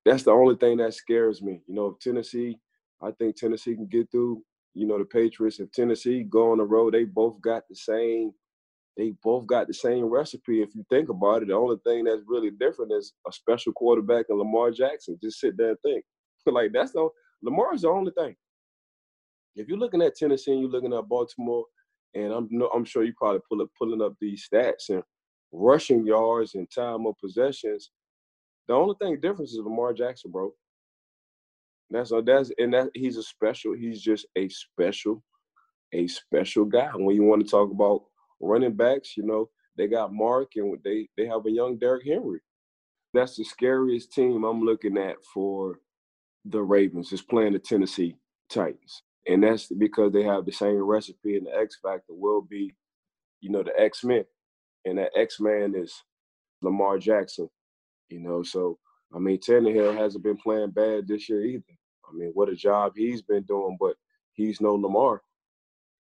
[0.05, 1.61] that's the only thing that scares me.
[1.67, 2.59] You know, if Tennessee,
[3.01, 4.43] I think Tennessee can get through.
[4.73, 5.59] You know, the Patriots.
[5.59, 8.31] If Tennessee go on the road, they both got the same
[8.97, 10.61] they both got the same recipe.
[10.61, 14.25] If you think about it, the only thing that's really different is a special quarterback
[14.29, 15.17] and Lamar Jackson.
[15.21, 16.03] Just sit there and think.
[16.45, 17.07] like that's the
[17.41, 18.35] Lamar's the only thing.
[19.55, 21.65] If you're looking at Tennessee and you're looking at Baltimore,
[22.13, 25.03] and I'm I'm sure you probably pull up pulling up these stats and
[25.51, 27.91] rushing yards and time of possessions.
[28.67, 30.53] The only thing difference is Lamar Jackson, bro.
[31.89, 33.73] That's that's and that he's a special.
[33.73, 35.23] He's just a special,
[35.93, 36.91] a special guy.
[36.95, 38.03] When you want to talk about
[38.39, 42.39] running backs, you know, they got Mark and they they have a young Derrick Henry.
[43.13, 45.79] That's the scariest team I'm looking at for
[46.45, 48.15] the Ravens is playing the Tennessee
[48.49, 49.03] Titans.
[49.27, 52.73] And that's because they have the same recipe and the X factor will be,
[53.39, 54.25] you know, the X-Men.
[54.85, 55.93] And that X-Man is
[56.61, 57.49] Lamar Jackson.
[58.09, 58.77] You know, so
[59.15, 61.63] I mean Tannehill hasn't been playing bad this year either.
[62.09, 63.95] I mean, what a job he's been doing, but
[64.33, 65.21] he's no Lamar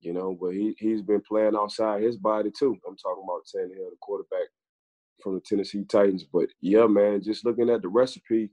[0.01, 2.77] you know, but he he's been playing outside his body too.
[2.87, 4.49] I'm talking about Tannehill, the quarterback
[5.23, 6.25] from the Tennessee Titans.
[6.25, 8.51] But yeah, man, just looking at the recipe,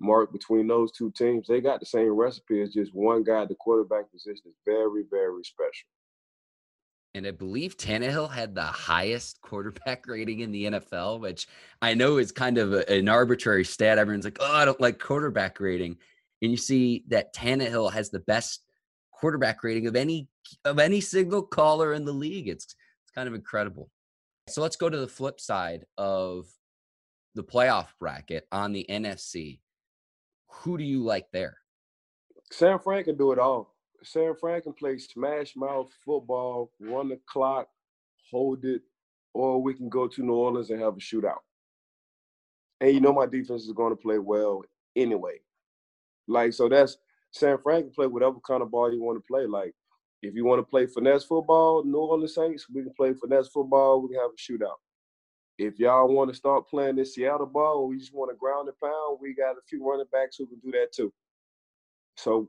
[0.00, 2.60] Mark, between those two teams, they got the same recipe.
[2.60, 5.88] It's just one guy the quarterback position is very, very special.
[7.14, 11.48] And I believe Tannehill had the highest quarterback rating in the NFL, which
[11.82, 13.98] I know is kind of a, an arbitrary stat.
[13.98, 15.96] Everyone's like, oh, I don't like quarterback rating.
[16.42, 18.62] And you see that Tannehill has the best
[19.10, 20.28] quarterback rating of any
[20.64, 22.46] of any single caller in the league.
[22.46, 23.90] It's it's kind of incredible.
[24.48, 26.46] So let's go to the flip side of
[27.34, 29.58] the playoff bracket on the NFC.
[30.48, 31.58] Who do you like there?
[32.50, 33.74] San Fran can do it all.
[34.02, 37.68] San Fran can play smash mouth football, run the clock,
[38.30, 38.82] hold it,
[39.34, 41.40] or we can go to New Orleans and have a shootout.
[42.80, 44.62] And you know my defense is going to play well
[44.96, 45.38] anyway.
[46.26, 46.96] Like so that's
[47.32, 49.46] San Fran can play whatever kind of ball you want to play.
[49.46, 49.74] Like
[50.22, 54.02] if you want to play finesse football, New Orleans Saints, we can play finesse football.
[54.02, 54.78] We can have a shootout.
[55.58, 58.78] If y'all want to start playing this Seattle ball, we just want to ground and
[58.78, 59.18] pound.
[59.20, 61.12] We got a few running backs who can do that too.
[62.16, 62.48] So,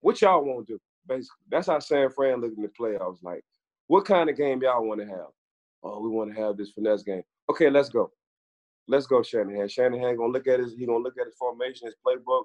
[0.00, 0.80] what y'all want to do?
[1.06, 2.96] Basically, that's how San Fran looking to play.
[2.96, 3.44] I was like,
[3.88, 5.28] what kind of game y'all want to have?
[5.82, 7.22] Oh, we want to have this finesse game.
[7.50, 8.10] Okay, let's go.
[8.88, 9.68] Let's go, Shanahan.
[9.68, 10.74] Shanahan gonna look at his.
[10.74, 12.44] He gonna look at his formation, his playbook,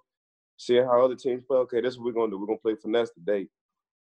[0.58, 1.58] see how other teams play.
[1.60, 2.39] Okay, this is what we're gonna do.
[2.39, 3.47] We're gonna play finesse today.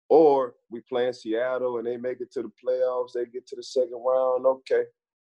[0.08, 3.56] Or we play in Seattle and they make it to the playoffs, they get to
[3.56, 4.46] the second round.
[4.46, 4.84] Okay.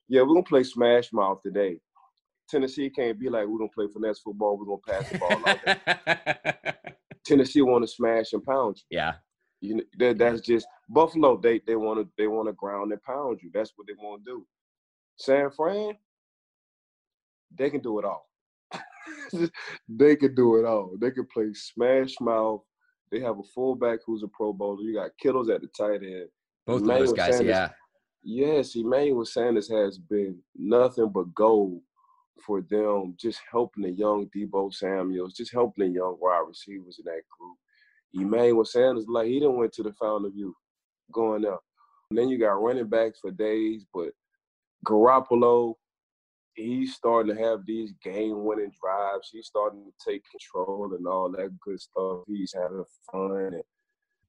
[0.08, 1.80] Yeah, we're gonna play smash mouth today.
[2.48, 6.76] Tennessee can't be like we're gonna play finesse football, we're gonna pass the ball out
[7.24, 8.98] Tennessee wanna smash and pound you.
[8.98, 9.14] Yeah.
[9.60, 13.50] You know, that, that's just Buffalo, they they wanna they wanna ground and pound you.
[13.52, 14.46] That's what they wanna do.
[15.16, 15.94] San Fran,
[17.56, 18.28] they can do it all.
[19.88, 20.96] they can do it all.
[20.98, 22.62] They can play smash mouth
[23.10, 24.82] they have a fullback who's a Pro Bowler.
[24.82, 26.28] You got Kittles at the tight end.
[26.66, 27.68] Both Emmanuel of those guys, Sanders, yeah.
[28.22, 31.80] Yes, Emmanuel Sanders has been nothing but gold
[32.44, 37.04] for them, just helping the young Deebo Samuels, just helping the young wide receivers in
[37.04, 37.56] that group.
[38.14, 40.54] Emmanuel Sanders, like he didn't went to the Fountain of Youth
[41.12, 41.60] going up.
[42.10, 44.10] And then you got running backs for days, but
[44.86, 45.74] Garoppolo,
[46.54, 49.28] he's starting to have these game winning drives.
[49.30, 52.20] He's starting to take control and all that good stuff.
[52.26, 53.54] He's having fun.
[53.54, 53.62] And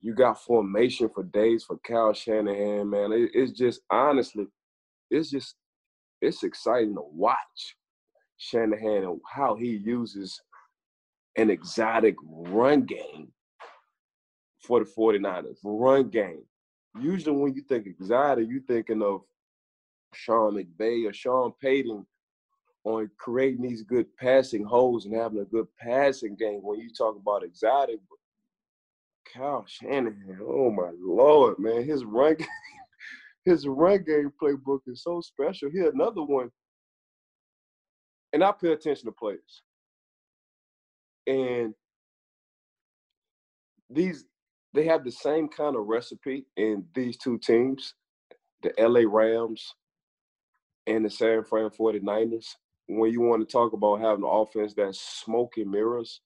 [0.02, 3.12] you got formation for days for Kyle Shanahan, man.
[3.12, 4.48] It, it's just honestly,
[5.12, 5.56] it's just
[6.22, 7.76] it's exciting to watch.
[8.38, 10.42] Shanahan and how he uses
[11.38, 13.32] an exotic run game
[14.64, 15.58] for the 49ers.
[15.64, 16.44] Run game.
[17.00, 19.22] Usually when you think exotic, you're thinking of
[20.14, 22.06] Sean McVay or Sean Payton
[22.86, 26.62] on creating these good passing holes and having a good passing game.
[26.62, 28.00] When you talk about exotic,
[29.34, 32.48] Kyle Shanahan, oh my lord, man, his run game,
[33.46, 35.70] his run game playbook is so special.
[35.70, 36.50] Here another one,
[38.34, 39.62] and I pay attention to players,
[41.28, 41.74] and
[43.90, 44.26] these
[44.74, 47.96] they have the same kind of recipe in these two teams,
[48.62, 49.74] the LA Rams
[50.88, 52.46] and the San Fran 49ers.
[52.88, 56.22] When you want to talk about having an offense that's smoke and mirrors,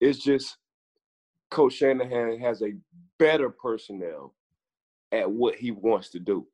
[0.00, 0.56] it's just
[1.50, 2.74] Coach Shanahan has a
[3.18, 4.34] better personnel
[5.12, 6.46] at what he wants to do.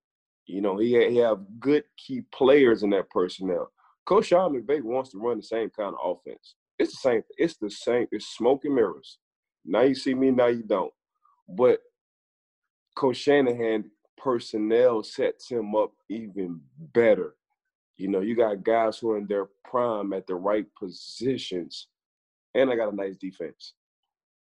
[0.47, 3.71] You know, he, he have good key players in that personnel.
[4.07, 6.55] Coach Sean McVay wants to run the same kind of offense.
[6.79, 7.23] It's the same.
[7.37, 8.07] It's the same.
[8.13, 9.19] It's smoke and mirrors.
[9.65, 10.93] Now you see me, now you don't.
[11.49, 11.81] But
[12.95, 17.35] Coach Shanahan personnel sets him up even better.
[17.97, 21.89] You know, you got guys who are in their prime at the right positions,
[22.55, 23.75] and I got a nice defense.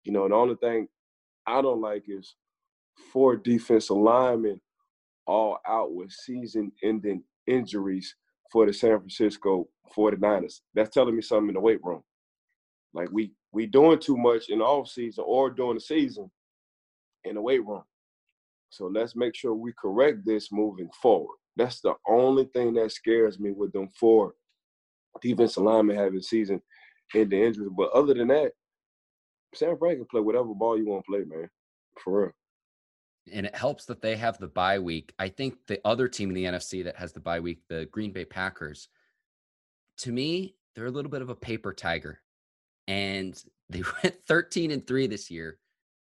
[0.04, 0.88] You know, the only thing
[1.46, 2.36] I don't like is
[3.12, 4.60] four defensive linemen
[5.26, 8.16] all out with season-ending injuries
[8.52, 10.62] for the San Francisco 49ers.
[10.74, 12.04] That's telling me something in the weight room.
[12.94, 16.30] Like we we doing too much in the off season or during the season
[17.24, 17.84] in the weight room.
[18.70, 21.38] So let's make sure we correct this moving forward.
[21.56, 24.34] That's the only thing that scares me with them four
[25.22, 26.62] defensive linemen having season
[27.16, 27.70] ending injuries.
[27.76, 28.54] But other than that,
[29.54, 31.50] San Fran can play whatever ball you want to play, man.
[32.04, 32.32] For real.
[33.32, 35.14] And it helps that they have the bye week.
[35.18, 38.12] I think the other team in the NFC that has the bye week, the Green
[38.12, 38.90] Bay Packers,
[40.00, 42.20] to me, they're a little bit of a paper tiger.
[42.88, 45.58] And they went 13 and 3 this year,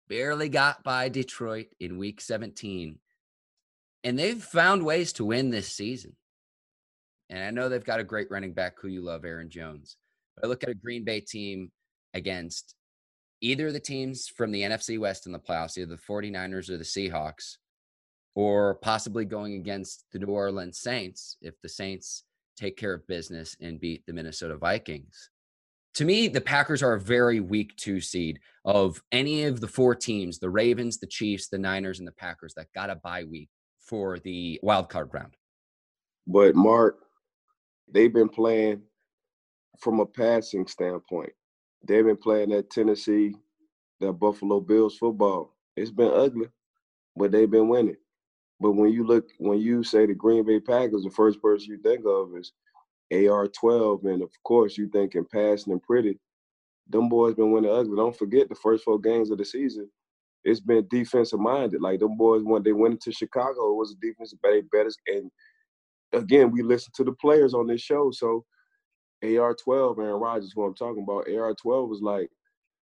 [0.09, 2.99] barely got by Detroit in week 17.
[4.03, 6.17] And they've found ways to win this season.
[7.31, 9.97] And I know they've got a great running back who you love, Aaron Jones.
[10.35, 11.71] But I look at a Green Bay team
[12.13, 12.75] against
[13.41, 16.85] either the teams from the NFC West in the playoffs, either the 49ers or the
[16.85, 17.57] Seahawks,
[18.35, 22.25] or possibly going against the New Orleans Saints if the Saints
[22.57, 25.31] take care of business and beat the Minnesota Vikings.
[25.95, 29.95] To me, the Packers are a very weak two seed of any of the four
[29.95, 33.49] teams the Ravens, the Chiefs, the Niners, and the Packers that got a bye week
[33.79, 35.37] for the wild card round.
[36.27, 36.99] But, Mark,
[37.89, 38.83] they've been playing
[39.79, 41.33] from a passing standpoint
[41.87, 43.35] they've been playing that Tennessee,
[44.01, 45.55] that Buffalo Bills football.
[45.77, 46.49] It's been ugly,
[47.17, 47.97] but they've been winning.
[48.61, 51.79] But when you look, when you say the Green Bay Packers, the first person you
[51.79, 52.53] think of is
[53.13, 56.19] AR12, and of course you thinking passing and pretty.
[56.89, 57.97] Them boys been winning ugly.
[57.97, 59.91] Don't forget the first four games of the season.
[60.45, 61.81] It's been defensive minded.
[61.81, 64.91] Like them boys when they went into Chicago, it was a defensive better.
[65.07, 65.31] And
[66.13, 68.45] again, we listen to the players on this show, so
[69.25, 72.31] AR12, Aaron Rodgers, who I'm talking about, AR12 was like,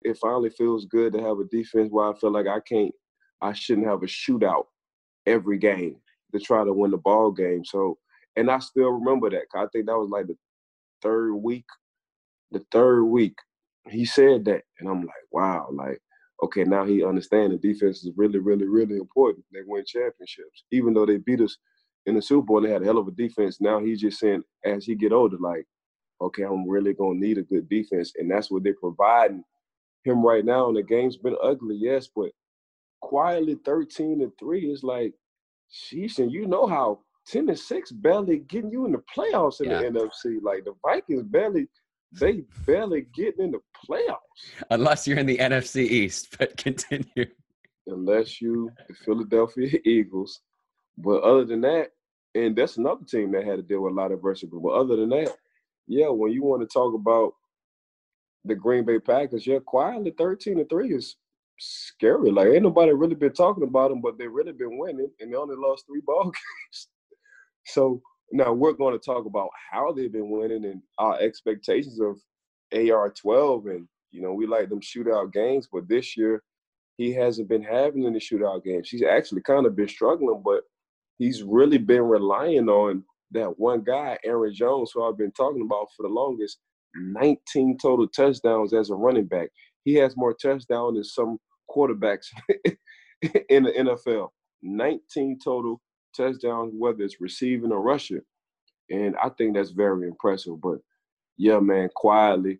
[0.04, 2.94] it finally feels good to have a defense where I feel like I can't,
[3.42, 4.66] I shouldn't have a shootout
[5.26, 5.98] every game
[6.34, 7.66] to try to win the ball game.
[7.66, 7.98] So,
[8.36, 9.46] and I still remember that.
[9.56, 10.38] I think that was like the
[11.02, 11.66] third week,
[12.52, 13.36] the third week
[13.90, 16.00] he said that, and I'm like, wow, like,
[16.44, 19.46] okay, now he understands the defense is really, really, really important.
[19.52, 21.58] They win championships, even though they beat us
[22.06, 22.62] in the Super Bowl.
[22.62, 23.60] They had a hell of a defense.
[23.60, 25.66] Now he's just saying, as he get older, like
[26.22, 29.44] okay, I'm really gonna need a good defense, and that's what they're providing
[30.04, 30.68] him right now.
[30.68, 32.32] And the game's been ugly, yes, but
[33.02, 35.14] quietly 13 and three is like,
[35.72, 39.70] sheesh, and you know how 10 and six barely getting you in the playoffs in
[39.70, 39.80] yeah.
[39.80, 40.42] the NFC.
[40.42, 41.68] Like the Vikings barely,
[42.14, 44.64] they barely getting in the playoffs.
[44.72, 47.26] Unless you're in the NFC East, but continue.
[47.86, 50.42] Unless you the Philadelphia Eagles.
[50.98, 51.92] But other than that,
[52.34, 54.52] and that's another team that had to deal with a lot of adversity.
[54.52, 55.36] But other than that,
[55.88, 57.34] yeah, when you want to talk about
[58.46, 61.16] the Green Bay Packers, yeah, quietly 13 to 3 is
[61.60, 62.32] scary.
[62.32, 65.36] Like ain't nobody really been talking about them, but they've really been winning and they
[65.36, 66.88] only lost three ball games.
[67.66, 72.18] so now we're going to talk about how they've been winning and our expectations of
[72.74, 73.68] AR 12.
[73.68, 76.44] And, you know, we like them shootout games, but this year
[76.98, 78.90] he hasn't been having any shootout games.
[78.90, 80.64] He's actually kind of been struggling, but
[81.18, 85.88] he's really been relying on that one guy, Aaron Jones, who I've been talking about
[85.96, 86.60] for the longest,
[86.96, 89.50] 19 total touchdowns as a running back.
[89.84, 91.38] He has more touchdowns than some
[91.70, 92.28] quarterbacks
[93.50, 94.30] in the NFL.
[94.64, 95.82] 19 total
[96.16, 98.22] touchdowns, whether it's receiving or rushing.
[98.90, 100.60] And I think that's very impressive.
[100.62, 100.80] But
[101.38, 102.60] yeah, man, quietly,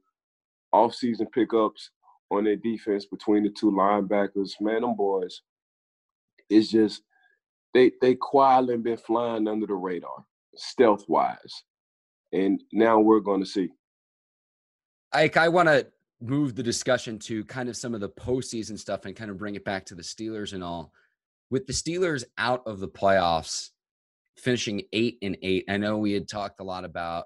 [0.72, 1.90] off-season pickups
[2.30, 4.52] on their defense between the two linebackers.
[4.60, 5.42] Man, them boys,
[6.50, 7.02] it's just
[7.74, 10.26] they they quietly been flying under the radar,
[10.58, 11.64] stealth wise,
[12.34, 13.70] and now we're going to see.
[15.14, 15.88] Ike, I want to
[16.20, 19.56] move the discussion to kind of some of the postseason stuff and kind of bring
[19.56, 20.92] it back to the Steelers and all.
[21.50, 23.70] With the Steelers out of the playoffs,
[24.38, 27.26] finishing eight and eight, I know we had talked a lot about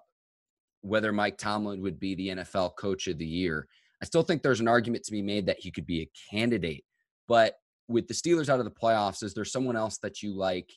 [0.81, 3.67] whether Mike Tomlin would be the NFL coach of the year.
[4.01, 6.83] I still think there's an argument to be made that he could be a candidate.
[7.27, 7.55] But
[7.87, 10.71] with the Steelers out of the playoffs, is there someone else that you like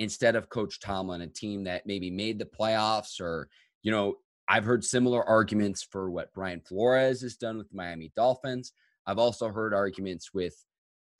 [0.00, 3.48] instead of Coach Tomlin, a team that maybe made the playoffs or,
[3.82, 4.16] you know,
[4.48, 8.72] I've heard similar arguments for what Brian Flores has done with the Miami Dolphins.
[9.06, 10.56] I've also heard arguments with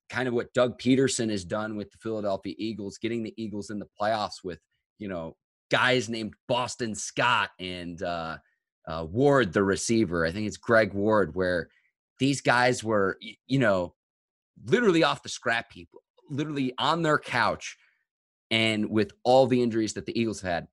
[0.09, 3.79] kind of what Doug Pederson has done with the Philadelphia Eagles, getting the Eagles in
[3.79, 4.59] the playoffs with,
[4.99, 5.37] you know,
[5.71, 8.38] guys named Boston Scott and uh,
[8.88, 10.25] uh, Ward, the receiver.
[10.25, 11.69] I think it's Greg Ward, where
[12.19, 13.95] these guys were, you know,
[14.64, 15.90] literally off the scrap heap,
[16.31, 17.77] literally on their couch,
[18.51, 20.67] and with all the injuries that the Eagles had.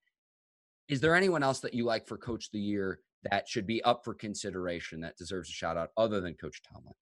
[0.90, 3.84] Is there anyone else that you like for Coach of the Year that should be
[3.84, 6.94] up for consideration that deserves a shout out other than Coach Tomlin?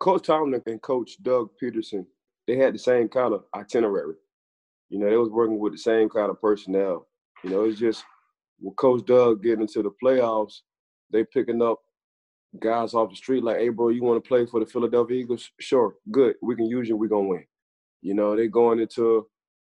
[0.00, 2.06] Coach Tomlin and Coach Doug Pederson,
[2.46, 4.14] they had the same kind of itinerary.
[4.88, 7.06] You know, they was working with the same kind of personnel.
[7.44, 8.04] You know, it's just
[8.60, 10.60] with Coach Doug getting into the playoffs,
[11.10, 11.80] they picking up
[12.58, 15.50] guys off the street like, hey, bro, you want to play for the Philadelphia Eagles?
[15.60, 16.34] Sure, good.
[16.42, 16.96] We can use you.
[16.96, 17.44] We're going to win.
[18.00, 19.26] You know, they going into,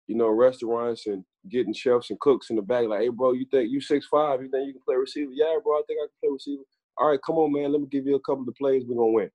[0.06, 3.46] you know, restaurants and getting chefs and cooks in the back like, hey, bro, you
[3.50, 4.42] think you six five?
[4.42, 5.32] You think you can play receiver?
[5.32, 6.62] Yeah, bro, I think I can play receiver.
[6.98, 7.72] All right, come on, man.
[7.72, 8.84] Let me give you a couple of plays.
[8.86, 9.30] We're to win.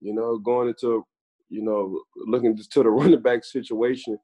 [0.00, 1.04] You know, going into,
[1.48, 4.18] you know, looking to the running back situation,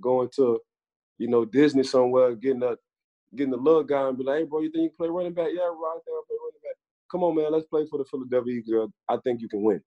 [0.00, 0.58] going to
[1.18, 2.76] you know, Disney somewhere, getting a
[3.36, 5.34] getting the little guy and be like, hey, bro, you think you can play running
[5.34, 5.48] back?
[5.50, 6.76] Yeah, bro, I think I play running back.
[7.10, 8.90] Come on, man, let's play for the Philadelphia Eagles.
[9.08, 9.82] I think you can win.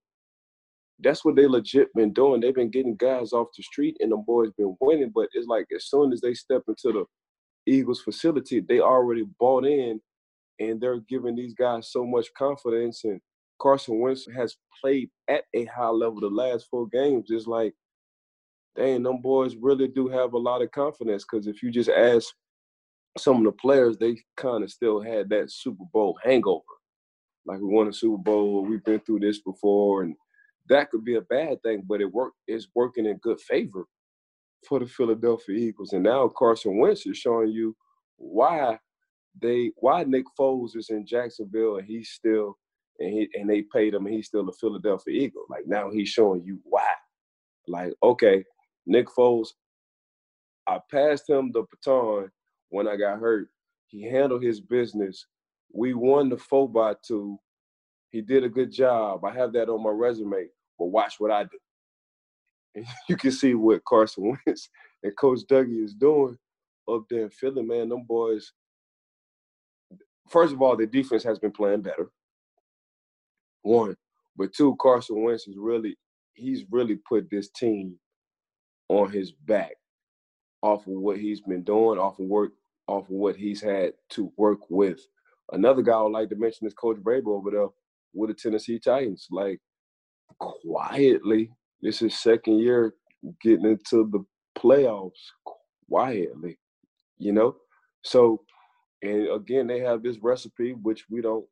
[1.03, 2.41] That's what they legit been doing.
[2.41, 5.11] They've been getting guys off the street, and the boys been winning.
[5.13, 7.05] But it's like as soon as they step into the
[7.71, 9.99] Eagles facility, they already bought in,
[10.59, 13.03] and they're giving these guys so much confidence.
[13.03, 13.19] And
[13.59, 17.27] Carson Wentz has played at a high level the last four games.
[17.29, 17.73] It's like
[18.75, 21.25] dang, them boys really do have a lot of confidence.
[21.29, 22.33] Because if you just ask
[23.17, 26.63] some of the players, they kind of still had that Super Bowl hangover.
[27.45, 30.15] Like we won a Super Bowl, we've been through this before, and
[30.69, 33.85] that could be a bad thing, but it work it's working in good favor
[34.67, 35.93] for the Philadelphia Eagles.
[35.93, 37.75] And now Carson Wentz is showing you
[38.17, 38.77] why
[39.41, 42.57] they why Nick Foles is in Jacksonville and he's still
[42.99, 45.45] and he and they paid him and he's still a Philadelphia Eagle.
[45.49, 46.87] Like now he's showing you why.
[47.67, 48.43] Like, okay,
[48.85, 49.49] Nick Foles,
[50.67, 52.31] I passed him the baton
[52.69, 53.49] when I got hurt.
[53.87, 55.25] He handled his business.
[55.73, 57.37] We won the 4 by 2
[58.11, 59.23] He did a good job.
[59.23, 60.47] I have that on my resume.
[60.77, 61.57] But watch what I do.
[62.75, 64.69] And you can see what Carson Wentz
[65.03, 66.37] and Coach Dougie is doing
[66.89, 67.89] up there in Philly, man.
[67.89, 68.51] Them boys,
[70.29, 72.11] first of all, the defense has been playing better.
[73.61, 73.95] One.
[74.35, 75.97] But two, Carson Wentz is really,
[76.33, 77.95] he's really put this team
[78.89, 79.73] on his back
[80.61, 82.51] off of what he's been doing, off of work,
[82.87, 84.99] off of what he's had to work with.
[85.51, 87.67] Another guy I would like to mention is Coach Vrabel over there
[88.13, 89.27] with the Tennessee Titans.
[89.31, 89.59] Like
[90.39, 92.93] quietly, this is second year
[93.41, 94.23] getting into the
[94.57, 95.11] playoffs
[95.89, 96.57] quietly,
[97.17, 97.55] you know.
[98.03, 98.41] So,
[99.01, 101.45] and again, they have this recipe which we don't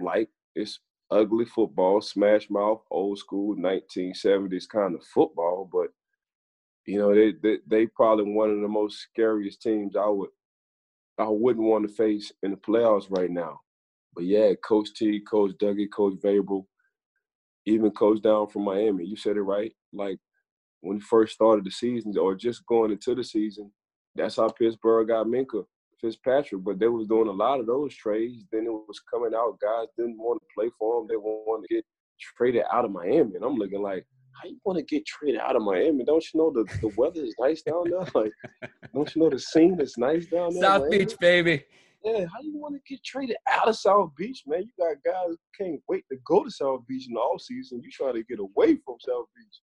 [0.00, 0.28] like.
[0.54, 5.88] It's ugly football, smash mouth, old school 1970s kind of football, but
[6.86, 10.30] you know, they, they they probably one of the most scariest teams I would
[11.18, 13.60] I wouldn't want to face in the playoffs right now.
[14.16, 16.64] But yeah, Coach T, Coach Dougie, Coach Vrabel,
[17.66, 19.04] even Coach down from Miami.
[19.04, 19.72] You said it right.
[19.92, 20.18] Like
[20.80, 23.70] when he first started the season or just going into the season,
[24.14, 25.64] that's how Pittsburgh got Minkah
[26.00, 26.64] Fitzpatrick.
[26.64, 28.44] But they was doing a lot of those trades.
[28.50, 31.08] Then it was coming out, guys didn't want to play for them.
[31.08, 31.84] They wanted to get
[32.36, 33.34] traded out of Miami.
[33.34, 34.06] And I'm looking like,
[34.42, 36.04] how you want to get traded out of Miami?
[36.04, 38.06] Don't you know the, the weather is nice down there?
[38.14, 38.32] Like,
[38.94, 40.62] don't you know the scene is nice down there?
[40.62, 40.98] South Miami?
[40.98, 41.64] Beach, baby.
[42.06, 44.62] Yeah, how you want to get traded out of South Beach, man?
[44.62, 47.82] You got guys who can't wait to go to South Beach in the off season.
[47.82, 49.60] You trying to get away from South Beach,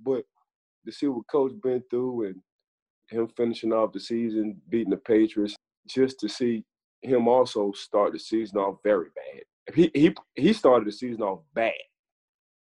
[0.00, 0.24] but
[0.84, 2.36] to see what Coach been through and
[3.08, 5.54] him finishing off the season, beating the Patriots,
[5.86, 6.64] just to see
[7.02, 9.44] him also start the season off very bad.
[9.72, 11.72] He he he started the season off bad.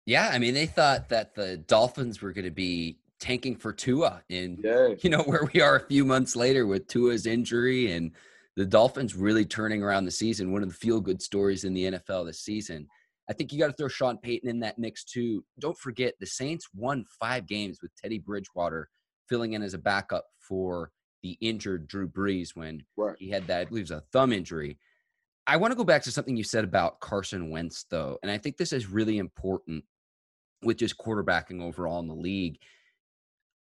[0.04, 4.22] Yeah, I mean, they thought that the Dolphins were going to be tanking for Tua,
[4.28, 4.88] and yeah.
[5.00, 8.12] you know where we are a few months later with Tua's injury and
[8.56, 11.84] the Dolphins really turning around the season, one of the feel good stories in the
[11.84, 12.86] NFL this season.
[13.28, 15.44] I think you got to throw Sean Payton in that mix too.
[15.58, 18.88] Don't forget the Saints won five games with Teddy Bridgewater
[19.28, 20.90] filling in as a backup for
[21.22, 23.16] the injured Drew Brees when right.
[23.18, 24.78] he had that, I believe, it was a thumb injury.
[25.46, 28.38] I want to go back to something you said about Carson Wentz, though, and I
[28.38, 29.84] think this is really important
[30.62, 32.58] with just quarterbacking overall in the league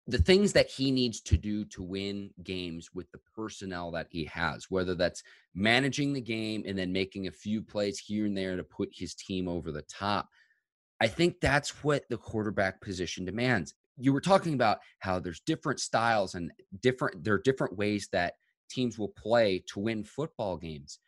[0.08, 4.24] the things that he needs to do to win games with the personnel that he
[4.26, 5.22] has, whether that's
[5.54, 9.14] managing the game and then making a few plays here and there to put his
[9.14, 10.28] team over the top.
[11.00, 13.74] I think that's what the quarterback position demands.
[13.98, 18.34] You were talking about how there's different styles and different there are different ways that
[18.70, 20.98] teams will play to win football games.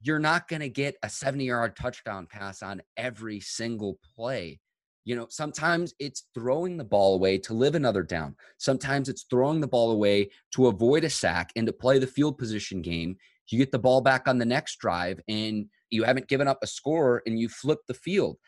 [0.00, 4.60] You're not going to get a 70-yard touchdown pass on every single play
[5.04, 8.36] you know, sometimes it's throwing the ball away to live another down.
[8.58, 12.38] Sometimes it's throwing the ball away to avoid a sack and to play the field
[12.38, 13.16] position game.
[13.48, 16.66] You get the ball back on the next drive and you haven't given up a
[16.66, 18.38] score and you flip the field.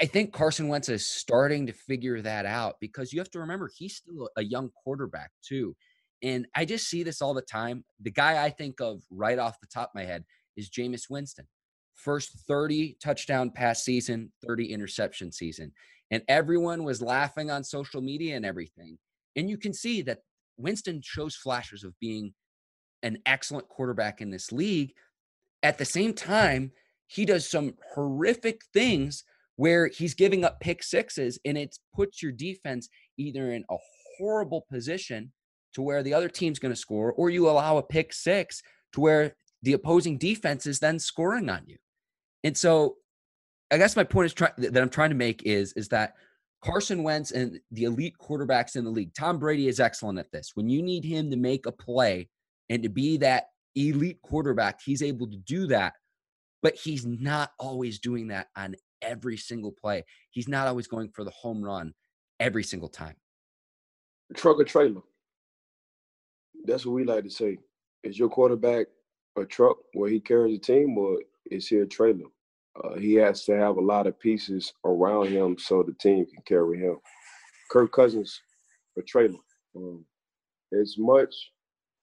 [0.00, 3.70] I think Carson Wentz is starting to figure that out because you have to remember
[3.72, 5.76] he's still a young quarterback too.
[6.22, 7.84] And I just see this all the time.
[8.00, 10.24] The guy I think of right off the top of my head
[10.56, 11.46] is Jameis Winston
[11.94, 15.72] first 30 touchdown pass season, 30 interception season.
[16.10, 18.98] And everyone was laughing on social media and everything.
[19.36, 20.18] And you can see that
[20.58, 22.34] Winston shows flashes of being
[23.02, 24.92] an excellent quarterback in this league.
[25.62, 26.72] At the same time,
[27.06, 29.24] he does some horrific things
[29.56, 32.88] where he's giving up pick sixes and it puts your defense
[33.18, 33.76] either in a
[34.18, 35.32] horrible position
[35.74, 38.62] to where the other team's going to score or you allow a pick six
[38.92, 41.76] to where the opposing defense is then scoring on you.
[42.44, 42.96] And so
[43.70, 46.14] I guess my point is try- that I'm trying to make is is that
[46.62, 50.52] Carson Wentz and the elite quarterbacks in the league, Tom Brady is excellent at this.
[50.54, 52.28] When you need him to make a play
[52.68, 55.94] and to be that elite quarterback, he's able to do that.
[56.62, 60.04] But he's not always doing that on every single play.
[60.30, 61.92] He's not always going for the home run
[62.38, 63.16] every single time.
[64.34, 65.02] Truck or trailer.
[66.64, 67.58] That's what we like to say.
[68.04, 68.86] Is your quarterback
[69.36, 71.18] a truck where he carries a team, or
[71.50, 72.28] is he a trailer?
[72.82, 76.42] Uh, he has to have a lot of pieces around him so the team can
[76.46, 76.96] carry him.
[77.70, 78.40] Kirk Cousins,
[78.98, 79.38] a trailer.
[79.76, 80.04] Um,
[80.80, 81.34] as much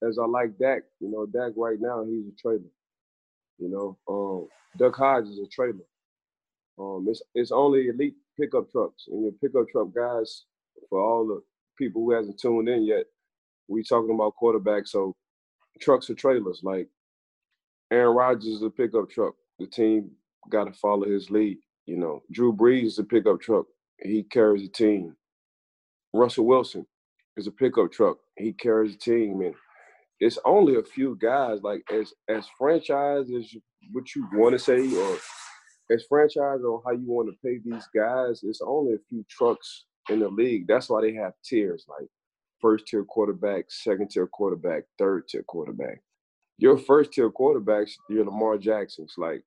[0.08, 2.72] as I like Dak, you know, Dak right now he's a trailer.
[3.58, 5.86] You know, um, Duck Hodges is a trailer.
[6.80, 10.46] Um, it's it's only elite pickup trucks and your pickup truck guys.
[10.90, 11.42] For all the
[11.78, 13.06] people who hasn't tuned in yet,
[13.68, 14.90] we talking about quarterbacks.
[14.90, 15.16] So
[15.82, 16.62] trucks are trailers.
[16.64, 16.88] Like
[17.92, 19.34] Aaron Rodgers is a pickup truck.
[19.58, 20.12] The team
[20.50, 21.58] got to follow his lead.
[21.86, 23.66] You know, Drew Brees is a pickup truck.
[24.00, 25.16] He carries a team.
[26.14, 26.86] Russell Wilson
[27.36, 28.18] is a pickup truck.
[28.38, 29.56] He carries a team, and
[30.20, 31.62] it's only a few guys.
[31.64, 33.52] Like as as franchise as
[33.92, 35.18] what you want to say, or
[35.92, 38.42] as franchise on how you want to pay these guys.
[38.44, 40.68] It's only a few trucks in the league.
[40.68, 42.08] That's why they have tiers, like
[42.62, 46.02] first tier quarterback, second tier quarterback, third tier quarterback
[46.60, 49.44] your first tier quarterbacks, your Lamar Jacksons, like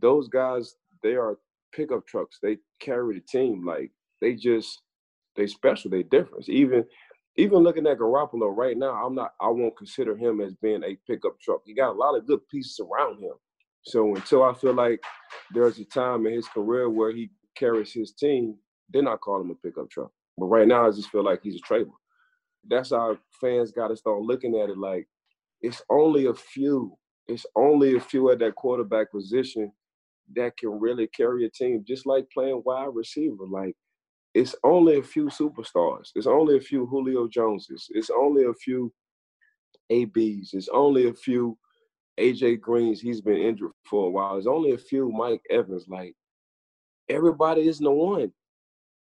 [0.00, 1.38] those guys, they are
[1.72, 2.38] pickup trucks.
[2.42, 3.64] They carry the team.
[3.64, 4.80] Like they just
[5.36, 5.90] they special.
[5.90, 6.48] They different.
[6.48, 6.84] Even
[7.36, 9.32] even looking at Garoppolo right now, I'm not.
[9.40, 11.60] I won't consider him as being a pickup truck.
[11.64, 13.34] He got a lot of good pieces around him.
[13.82, 15.00] So until I feel like
[15.54, 18.56] there's a time in his career where he carries his team,
[18.92, 20.10] then I call him a pickup truck.
[20.36, 21.90] But right now, I just feel like he's a trailer.
[22.68, 24.78] That's how fans got to start looking at it.
[24.78, 25.06] Like
[25.62, 26.96] it's only a few.
[27.26, 29.72] It's only a few at that quarterback position
[30.34, 33.46] that can really carry a team, just like playing wide receiver.
[33.48, 33.74] Like
[34.34, 36.10] it's only a few superstars.
[36.14, 37.86] It's only a few Julio Joneses.
[37.90, 38.92] It's only a few
[39.90, 40.50] ABs.
[40.52, 41.58] It's only a few
[42.18, 43.00] AJ Greens.
[43.00, 44.36] He's been injured for a while.
[44.36, 45.86] It's only a few Mike Evans.
[45.88, 46.14] Like
[47.08, 48.32] everybody isn't the one.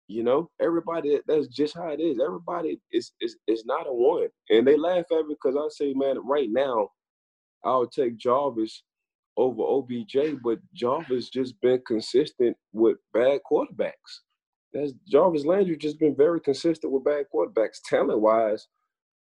[0.08, 2.20] You know, everybody that's just how it is.
[2.24, 4.28] Everybody is is is not a one.
[4.49, 6.89] And they laugh at me because I say, man, right now,
[7.64, 8.84] I'll take Jarvis
[9.38, 14.22] over OBJ, but Jarvis just been consistent with bad quarterbacks.
[14.74, 17.80] That's Jarvis Landry just been very consistent with bad quarterbacks.
[17.86, 18.68] Talent wise,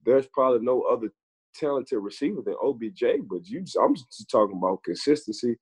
[0.06, 1.10] there's probably no other
[1.56, 5.58] talented receiver than OBJ, but you I'm just talking about consistency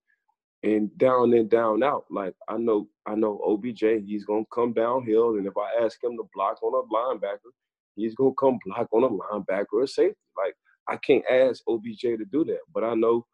[0.64, 2.06] and down and down out.
[2.10, 6.18] Like I know, I know OBJ, he's gonna come downhill, and if I ask him
[6.18, 7.52] to block on a linebacker,
[7.96, 10.18] he's gonna come block on a linebacker or safety.
[10.38, 10.56] Like
[10.88, 13.26] I can't ask OBJ to do that, but I know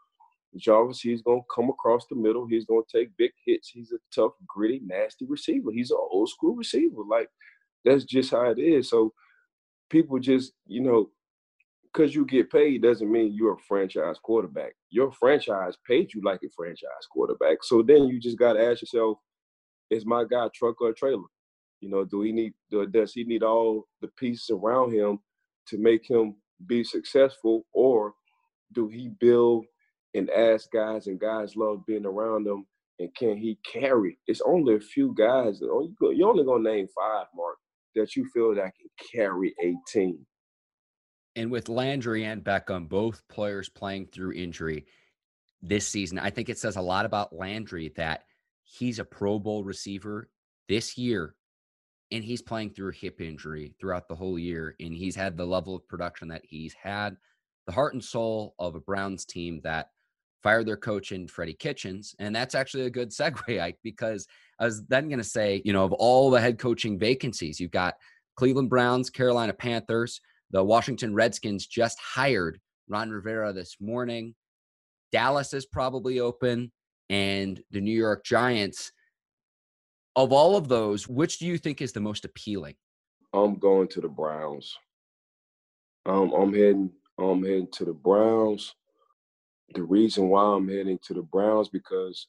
[0.58, 2.48] Jarvis, he's gonna come across the middle.
[2.48, 3.70] He's gonna take big hits.
[3.70, 5.72] He's a tough, gritty, nasty receiver.
[5.72, 7.02] He's an old school receiver.
[7.08, 7.30] Like
[7.84, 8.90] that's just how it is.
[8.90, 9.14] So
[9.90, 11.10] people just, you know,
[11.96, 14.74] because you get paid doesn't mean you're a franchise quarterback.
[14.90, 17.60] Your franchise paid you like a franchise quarterback.
[17.64, 19.18] So then you just got to ask yourself,
[19.90, 21.28] is my guy truck or trailer?
[21.80, 22.54] You know, do he need
[22.92, 25.20] does he need all the pieces around him
[25.68, 26.36] to make him
[26.68, 28.14] be successful, or
[28.74, 29.66] do he build
[30.16, 32.66] and ask guys and guys love being around him
[33.00, 34.18] and can he carry?
[34.28, 35.62] It's only a few guys.
[35.62, 37.58] You're only gonna name five, Mark,
[37.96, 40.26] that you feel that can carry a team.
[41.36, 44.86] And with Landry and Beckham, both players playing through injury
[45.62, 48.24] this season, I think it says a lot about Landry that
[48.64, 50.30] he's a Pro Bowl receiver
[50.68, 51.36] this year
[52.12, 55.46] and he's playing through a hip injury throughout the whole year and he's had the
[55.46, 57.16] level of production that he's had
[57.66, 59.90] the heart and soul of a browns team that
[60.44, 64.28] fired their coach in freddie kitchens and that's actually a good segue Ike, because
[64.60, 67.72] i was then going to say you know of all the head coaching vacancies you've
[67.72, 67.96] got
[68.36, 70.22] cleveland browns carolina panthers
[70.52, 74.36] the washington redskins just hired ron rivera this morning
[75.12, 76.72] dallas is probably open
[77.10, 78.92] and the new york giants
[80.16, 82.76] of all of those, which do you think is the most appealing?
[83.34, 84.76] I'm going to the Browns.
[86.06, 86.92] Um, I'm heading.
[87.18, 88.74] I'm heading to the Browns.
[89.74, 92.28] The reason why I'm heading to the Browns because,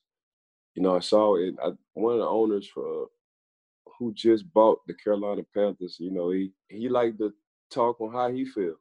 [0.75, 1.55] you know, I saw it.
[1.63, 3.07] I, one of the owners for
[3.99, 5.97] who just bought the Carolina Panthers.
[6.01, 7.33] You know, he he liked to
[7.71, 8.75] talk on how he feel.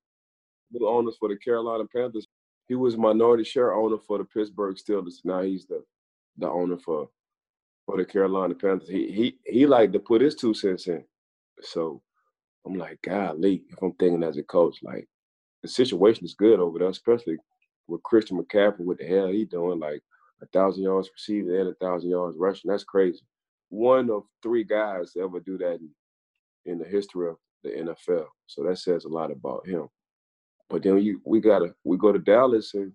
[0.72, 2.28] The owners for the Carolina Panthers.
[2.68, 5.24] He was minority share owner for the Pittsburgh Steelers.
[5.24, 5.84] Now he's the
[6.38, 7.10] the owner for
[7.86, 8.90] for the Carolina Panthers.
[8.90, 11.04] He he he liked to put his two cents in.
[11.62, 12.02] So
[12.66, 15.08] I'm like, golly, if I'm thinking as a coach, like
[15.62, 17.38] the situation is good over there, especially
[17.88, 19.80] with Christian McCaffrey, what the hell he doing?
[19.80, 20.02] Like
[20.42, 22.70] a thousand yards receiving and a thousand yards rushing.
[22.70, 23.22] That's crazy.
[23.70, 25.90] One of three guys to ever do that in,
[26.66, 28.26] in the history of the NFL.
[28.48, 29.88] So that says a lot about him.
[30.70, 32.92] But then you we gotta we go to Dallas and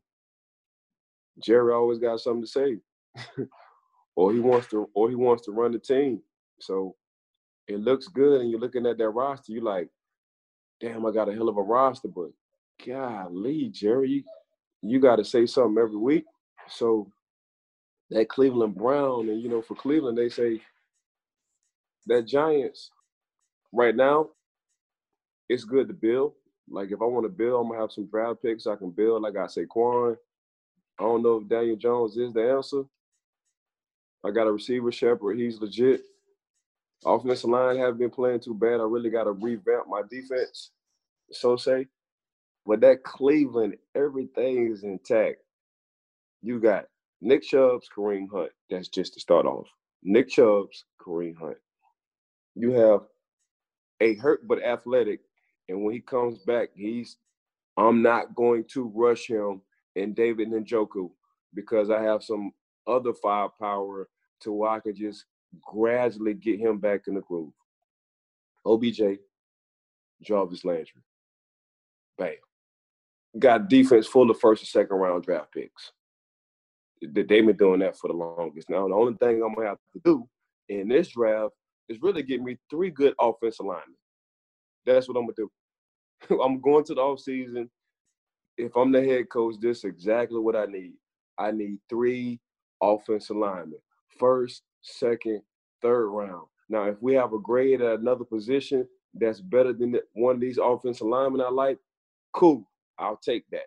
[1.42, 2.78] Jerry always got something to say.
[4.16, 6.20] or he wants to or he wants to run the team.
[6.60, 6.96] So
[7.68, 9.52] it looks good, and you're looking at that roster.
[9.52, 9.88] you're like,
[10.80, 12.30] damn, I got a hell of a roster, but
[12.84, 14.22] golly, Jerry, you,
[14.82, 16.24] you got to say something every week.
[16.68, 17.10] So
[18.10, 20.60] that Cleveland Brown, and you know, for Cleveland, they say
[22.06, 22.90] that Giants
[23.72, 24.30] right now,
[25.50, 26.32] it's good to build.
[26.68, 29.22] Like if I want to build, I'm gonna have some draft picks I can build.
[29.22, 30.16] Like I say, Quan.
[30.98, 32.82] I don't know if Daniel Jones is the answer,
[34.24, 35.38] I got a receiver Shepard.
[35.38, 36.02] He's legit.
[37.04, 38.80] Offensive line haven't been playing too bad.
[38.80, 40.70] I really got to revamp my defense,
[41.32, 41.88] so say.
[42.66, 45.38] But that Cleveland, everything is intact.
[46.42, 46.84] You got
[47.22, 48.52] Nick Chubb's, Kareem Hunt.
[48.68, 49.66] That's just to start off.
[50.02, 51.56] Nick Chubb's, Kareem Hunt.
[52.54, 53.00] You have
[54.02, 55.20] a hurt but athletic,
[55.70, 57.16] and when he comes back, he's
[57.76, 59.62] I'm not going to rush him
[59.96, 61.10] and David Njoku
[61.54, 62.52] because I have some
[62.86, 64.08] other firepower
[64.40, 65.24] to where I could just
[65.62, 67.52] gradually get him back in the groove.
[68.66, 69.18] OBJ,
[70.22, 71.02] Jarvis Landry.
[72.18, 72.34] Bam.
[73.38, 75.92] Got defense full of first and second round draft picks.
[77.00, 78.68] They've been doing that for the longest.
[78.68, 80.28] Now, the only thing I'm going to have to do
[80.68, 81.54] in this draft
[81.88, 83.96] is really get me three good offensive linemen.
[84.84, 85.50] That's what I'm going to do.
[86.30, 87.68] I'm going to the offseason.
[88.56, 90.94] If I'm the head coach, this is exactly what I need.
[91.38, 92.40] I need three
[92.82, 93.78] offensive lineman.
[94.18, 95.42] First, second,
[95.82, 96.46] third round.
[96.68, 100.58] Now, if we have a grade at another position that's better than one of these
[100.58, 101.78] offensive linemen I like,
[102.32, 102.68] cool,
[102.98, 103.66] I'll take that.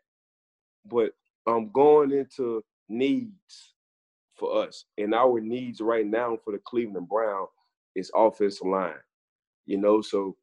[0.85, 1.11] But
[1.47, 3.73] I'm going into needs
[4.35, 4.85] for us.
[4.97, 7.47] And our needs right now for the Cleveland Brown
[7.95, 8.93] is offensive line.
[9.65, 10.35] You know, so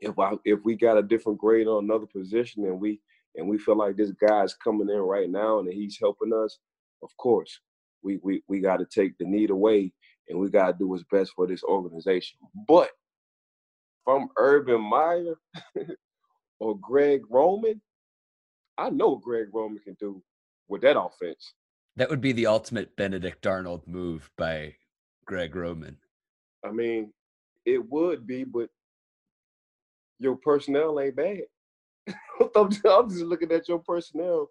[0.00, 3.00] if I if we got a different grade on another position and we
[3.36, 6.58] and we feel like this guy's coming in right now and he's helping us,
[7.02, 7.60] of course,
[8.02, 9.92] we we we got to take the need away
[10.28, 12.38] and we got to do what's best for this organization.
[12.66, 12.90] But
[14.04, 15.34] from Urban Meyer
[16.60, 17.80] or Greg Roman,
[18.78, 20.22] I know Greg Roman can do
[20.68, 21.54] with that offense.
[21.96, 24.74] That would be the ultimate Benedict Arnold move by
[25.24, 25.96] Greg Roman.
[26.64, 27.12] I mean,
[27.64, 28.68] it would be, but
[30.18, 31.42] your personnel ain't bad.
[32.56, 34.48] I'm just looking at your personnel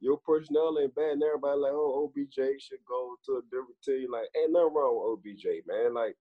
[0.00, 4.12] your personnel ain't bad, and everybody like, oh, OBJ should go to a different team.
[4.12, 5.94] Like, ain't nothing wrong with OBJ, man.
[5.94, 6.16] Like,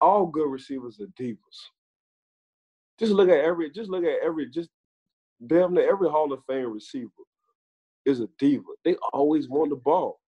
[0.00, 1.36] all good receivers are divas.
[2.98, 4.68] Just look at every, just look at every, just
[5.46, 7.08] damn near every Hall of Fame receiver
[8.04, 8.62] is a diva.
[8.84, 10.20] They always want the ball.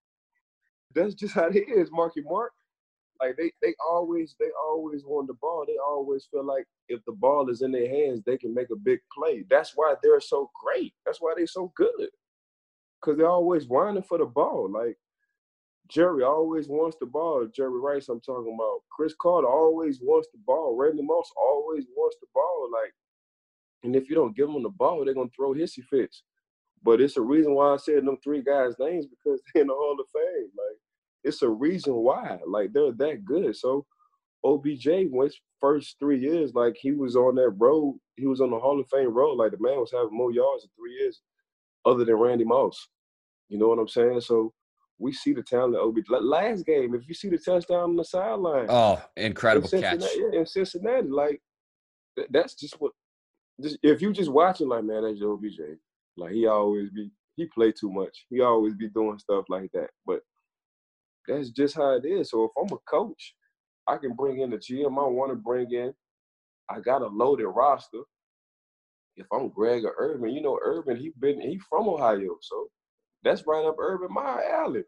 [0.94, 2.52] That's just how it is, Marky Mark.
[3.20, 5.64] Like they they always they always want the ball.
[5.66, 8.76] They always feel like if the ball is in their hands, they can make a
[8.76, 9.44] big play.
[9.48, 10.94] That's why they're so great.
[11.06, 12.08] That's why they're so good.
[13.02, 14.70] Cause they're always whining for the ball.
[14.70, 14.96] Like
[15.88, 17.46] Jerry always wants the ball.
[17.54, 18.80] Jerry Rice, I'm talking about.
[18.90, 20.76] Cris Carter always wants the ball.
[20.76, 22.70] Randy Moss always wants the ball.
[22.72, 22.92] Like,
[23.82, 26.22] and if you don't give them the ball, they're gonna throw hissy fits.
[26.82, 29.74] But it's a reason why I said them three guys' names because they're in the
[29.74, 30.50] Hall of Fame.
[30.56, 30.78] Like,
[31.24, 32.38] it's a reason why.
[32.46, 33.56] Like, they're that good.
[33.56, 33.86] So
[34.44, 38.58] OBJ, his first three years, like he was on that road, he was on the
[38.58, 39.34] Hall of Fame road.
[39.34, 41.22] Like the man was having more yards in three years,
[41.86, 42.88] other than Randy Moss.
[43.48, 44.20] You know what I'm saying?
[44.20, 44.52] So
[44.98, 46.06] we see the talent of OBJ.
[46.08, 48.66] Last game, if you see the touchdown on the sideline.
[48.68, 50.02] Oh, incredible in catch.
[50.16, 51.08] Yeah, in Cincinnati.
[51.08, 51.40] Like,
[52.30, 52.92] that's just what,
[53.60, 55.78] just, if you just watching, like, man, that's OBJ.
[56.16, 58.26] Like, he always be, he play too much.
[58.30, 59.90] He always be doing stuff like that.
[60.06, 60.20] But
[61.26, 62.30] that's just how it is.
[62.30, 63.34] So if I'm a coach,
[63.88, 65.92] I can bring in the GM I want to bring in.
[66.68, 68.00] I got a loaded roster.
[69.16, 72.68] If I'm Greg or Urban, you know, Urban, he been he from Ohio, so
[73.22, 74.82] that's right up Urban my alley.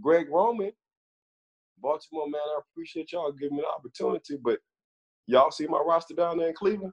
[0.00, 0.72] Greg Roman,
[1.78, 4.58] Baltimore man, I appreciate y'all giving me the opportunity, but
[5.26, 6.92] y'all see my roster down there in Cleveland?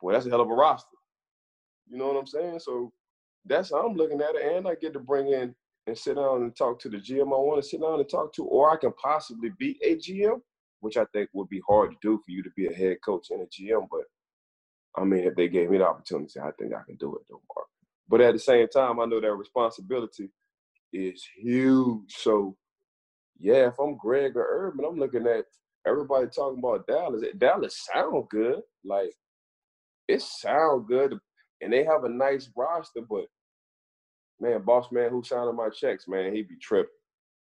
[0.00, 0.96] Boy, that's a hell of a roster.
[1.88, 2.60] You know what I'm saying?
[2.60, 2.92] So
[3.44, 5.54] that's how I'm looking at it, and I get to bring in
[5.86, 8.32] and sit down and talk to the GM I want to sit down and talk
[8.34, 10.40] to, or I can possibly be a GM,
[10.80, 13.28] which I think would be hard to do for you to be a head coach
[13.30, 13.86] and a GM.
[13.90, 14.02] But
[14.96, 17.42] I mean, if they gave me the opportunity, I think I can do it, though,
[17.54, 17.68] Mark.
[18.08, 20.28] But at the same time, I know that responsibility
[20.92, 22.14] is huge.
[22.18, 22.56] So,
[23.38, 25.46] yeah, if I'm Greg or Urban, I'm looking at
[25.86, 27.22] everybody talking about Dallas.
[27.38, 29.12] Dallas sound good, like
[30.08, 31.18] it sound good,
[31.60, 33.00] and they have a nice roster.
[33.08, 33.24] But
[34.42, 36.90] man, boss man, who signing my checks, man, he be tripping.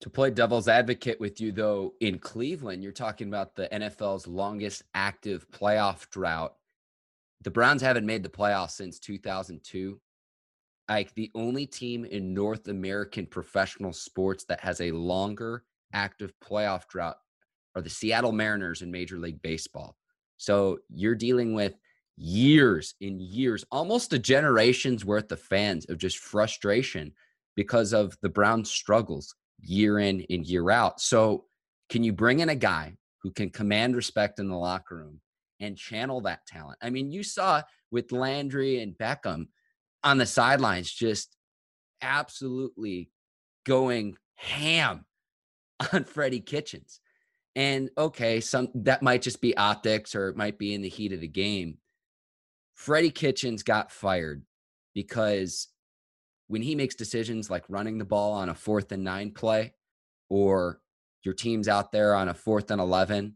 [0.01, 4.83] To play devil's advocate with you, though, in Cleveland, you're talking about the NFL's longest
[4.93, 6.55] active playoff drought.
[7.41, 9.99] The Browns haven't made the playoffs since 2002
[10.89, 15.63] like the only team in North American professional sports that has a longer
[15.93, 17.17] active playoff drought
[17.75, 19.95] are the Seattle Mariners in Major League Baseball.
[20.37, 21.73] So you're dealing with
[22.16, 27.11] years and years, almost a generation's worth of fans of just frustration
[27.55, 30.99] because of the Browns' struggles year in and year out.
[30.99, 31.45] So
[31.89, 35.22] can you bring in a guy who can command respect in the locker room
[35.59, 36.78] and channel that talent?
[36.82, 37.61] I mean, you saw
[37.91, 39.47] with Landry and Beckham
[40.03, 41.36] on the sidelines just
[42.01, 43.09] absolutely
[43.66, 45.05] going ham
[45.93, 46.99] on Freddie Kitchens.
[47.55, 51.14] And okay, some that might just be optics or it might be in the heat
[51.14, 51.78] of the game.
[52.74, 54.43] Freddie Kitchens got fired
[54.93, 55.69] because
[56.47, 59.74] when he makes decisions like running the ball on a fourth and nine play,
[60.30, 60.80] or
[61.24, 63.36] your team's out there on a fourth and 11,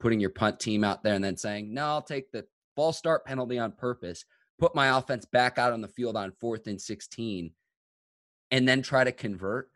[0.00, 3.24] putting your punt team out there and then saying, no, I'll take the ball start
[3.24, 4.24] penalty on purpose
[4.58, 7.52] put my offense back out on the field on fourth and 16,
[8.50, 9.68] and then try to convert.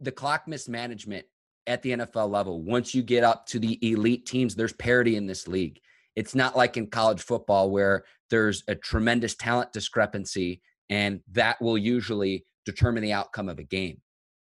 [0.00, 1.26] The clock mismanagement
[1.66, 5.26] at the NFL level, once you get up to the elite teams, there's parity in
[5.26, 5.80] this league.
[6.16, 10.60] It's not like in college football where there's a tremendous talent discrepancy,
[10.90, 14.00] and that will usually determine the outcome of a game.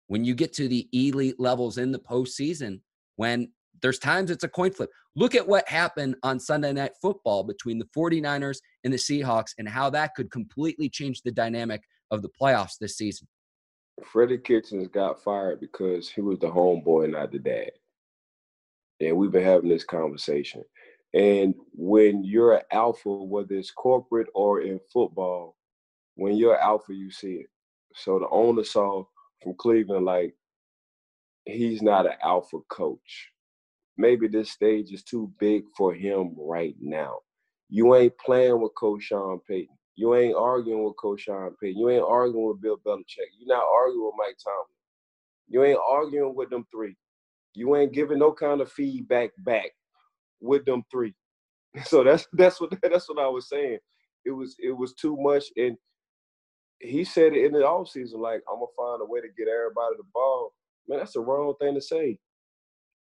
[0.06, 2.80] When you get to the elite levels in the postseason,
[3.16, 3.50] when
[3.82, 4.90] there's times it's a coin flip.
[5.14, 9.68] Look at what happened on Sunday Night Football between the 49ers and the Seahawks and
[9.68, 13.28] how that could completely change the dynamic of the playoffs this season.
[14.04, 17.70] Freddie Kitchens got fired because he was the homeboy, not the dad.
[19.00, 20.64] And we've been having this conversation.
[21.14, 25.56] And when you're an alpha, whether it's corporate or in football,
[26.16, 27.46] when you're alpha, you see it.
[27.94, 29.04] So the owner saw
[29.42, 30.34] from Cleveland, like,
[31.46, 33.30] he's not an alpha coach
[33.98, 37.18] maybe this stage is too big for him right now.
[37.68, 39.76] You ain't playing with Coach Sean Payton.
[39.96, 41.78] You ain't arguing with Coach Sean Payton.
[41.78, 43.28] You ain't arguing with Bill Belichick.
[43.38, 44.64] You're not arguing with Mike Tomlin.
[45.48, 46.96] You ain't arguing with them three.
[47.54, 49.72] You ain't giving no kind of feedback back
[50.40, 51.14] with them three.
[51.84, 53.78] So that's that's what that's what I was saying.
[54.24, 55.76] It was it was too much, and
[56.80, 59.96] he said it in the offseason, like I'm gonna find a way to get everybody
[59.96, 60.54] the ball.
[60.88, 62.18] Man, that's the wrong thing to say.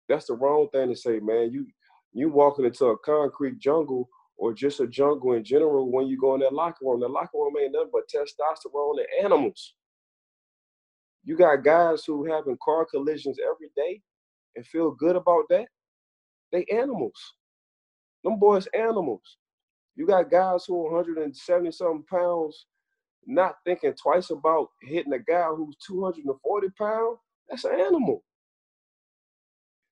[0.08, 1.50] That's the wrong thing to say, man.
[1.52, 1.66] You
[2.12, 6.34] you walking into a concrete jungle or just a jungle in general when you go
[6.34, 7.00] in that locker room.
[7.00, 9.74] The locker room ain't nothing but testosterone and animals.
[11.24, 14.00] You got guys who having car collisions every day
[14.56, 15.66] and feel good about that.
[16.52, 17.34] They animals.
[18.24, 19.38] Them boys animals.
[19.96, 22.66] You got guys who are 170 something pounds
[23.26, 27.18] not thinking twice about hitting a guy who's 240 pounds.
[27.48, 28.22] That's an animal.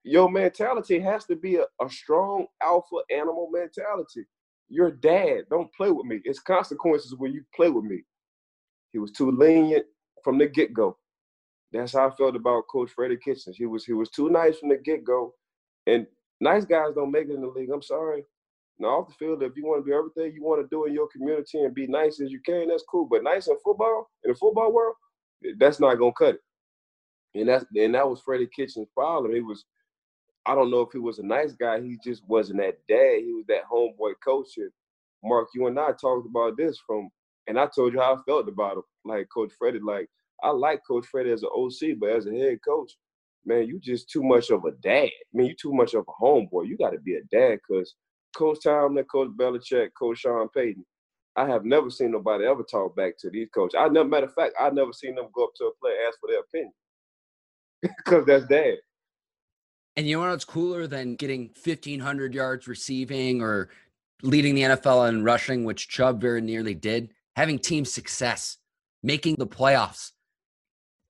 [0.04, 4.24] your mentality has to be a, a strong alpha animal mentality.
[4.68, 6.20] Your dad, don't play with me.
[6.24, 8.02] It's consequences when you play with me.
[8.92, 9.86] He was too lenient
[10.24, 10.98] from the get go.
[11.72, 13.56] That's how I felt about Coach Freddie Kitchens.
[13.56, 15.34] He was he was too nice from the get go,
[15.86, 16.06] and
[16.42, 17.70] nice guys don't make it in the league.
[17.70, 18.24] I'm sorry.
[18.78, 20.92] Now off the field, if you want to do everything you want to do in
[20.92, 23.06] your community and be nice as you can, that's cool.
[23.08, 24.96] But nice in football, in the football world,
[25.44, 26.40] eh, that's not gonna cut it.
[27.40, 29.32] And that's and that was Freddie Kitchens' problem.
[29.32, 29.64] He was,
[30.44, 31.80] I don't know if he was a nice guy.
[31.80, 33.20] He just wasn't that dad.
[33.20, 34.56] He was that homeboy coach.
[34.56, 34.70] And
[35.22, 37.08] Mark, you and I talked about this from,
[37.46, 38.82] and I told you how I felt about him.
[39.04, 40.08] Like Coach Freddie, like
[40.42, 42.92] I like Coach Freddie as an OC, but as a head coach,
[43.44, 45.06] man, you just too much of a dad.
[45.06, 46.68] I mean, you too much of a homeboy.
[46.68, 47.94] You got to be a dad because
[48.36, 50.84] Coach Tomlin, Coach Belichick, Coach Sean Payton,
[51.36, 53.78] I have never seen nobody ever talk back to these coaches.
[53.78, 56.18] I never, matter of fact, I never seen them go up to a player ask
[56.20, 56.72] for their opinion
[57.82, 58.76] because that's dad.
[59.96, 63.68] And you know what's cooler than getting 1,500 yards receiving or
[64.22, 67.12] leading the NFL in rushing, which Chubb very nearly did?
[67.36, 68.58] Having team success,
[69.02, 70.12] making the playoffs,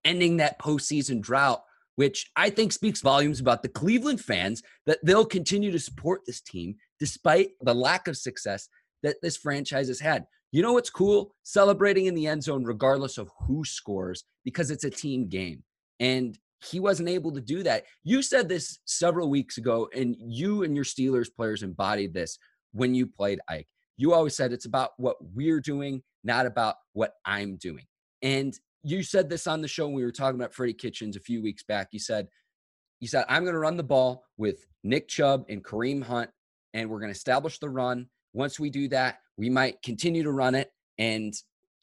[0.04, 1.64] ending that postseason drought,
[1.96, 6.40] which I think speaks volumes about the Cleveland fans that they'll continue to support this
[6.40, 8.68] team despite the lack of success
[9.02, 10.26] that this franchise has had.
[10.52, 11.34] You know what's cool?
[11.42, 15.62] Celebrating in the end zone, regardless of who scores, because it's a team game.
[15.98, 16.38] And
[16.70, 17.84] he wasn't able to do that.
[18.04, 22.38] You said this several weeks ago, and you and your Steelers players embodied this
[22.72, 23.68] when you played Ike.
[23.96, 27.84] You always said it's about what we're doing, not about what I'm doing.
[28.22, 31.20] And you said this on the show when we were talking about Freddie Kitchens a
[31.20, 31.88] few weeks back.
[31.92, 32.28] You said,
[33.00, 36.30] you said, I'm going to run the ball with Nick Chubb and Kareem Hunt,
[36.74, 38.06] and we're going to establish the run.
[38.32, 41.34] Once we do that, we might continue to run it and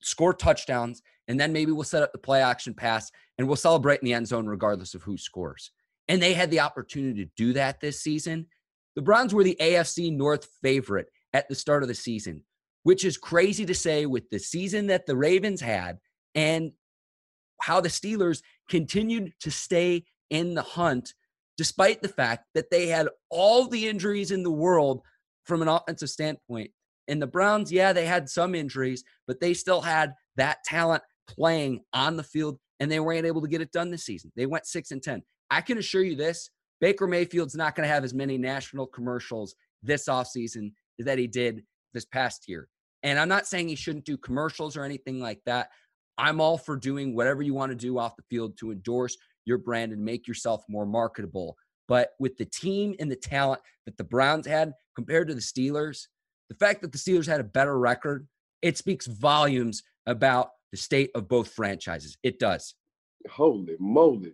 [0.01, 1.01] score touchdowns.
[1.27, 4.13] And then maybe we'll set up the play action pass and we'll celebrate in the
[4.13, 5.71] end zone regardless of who scores.
[6.07, 8.47] And they had the opportunity to do that this season.
[8.95, 12.41] The Browns were the AFC North favorite at the start of the season,
[12.83, 15.99] which is crazy to say with the season that the Ravens had
[16.33, 16.71] and
[17.61, 21.13] how the Steelers continued to stay in the hunt
[21.57, 25.01] despite the fact that they had all the injuries in the world
[25.43, 26.71] from an offensive standpoint.
[27.09, 31.81] And the Browns, yeah, they had some injuries, but they still had that talent playing
[31.91, 34.31] on the field and they weren't able to get it done this season.
[34.35, 35.21] They went 6 and 10.
[35.51, 36.49] I can assure you this,
[36.79, 41.63] Baker Mayfield's not going to have as many national commercials this offseason that he did
[41.93, 42.69] this past year.
[43.03, 45.69] And I'm not saying he shouldn't do commercials or anything like that.
[46.19, 49.57] I'm all for doing whatever you want to do off the field to endorse your
[49.57, 51.57] brand and make yourself more marketable.
[51.87, 56.07] But with the team and the talent that the Browns had compared to the Steelers,
[56.49, 58.27] the fact that the Steelers had a better record,
[58.61, 62.17] it speaks volumes about the state of both franchises.
[62.21, 62.75] It does.
[63.29, 64.33] Holy moly.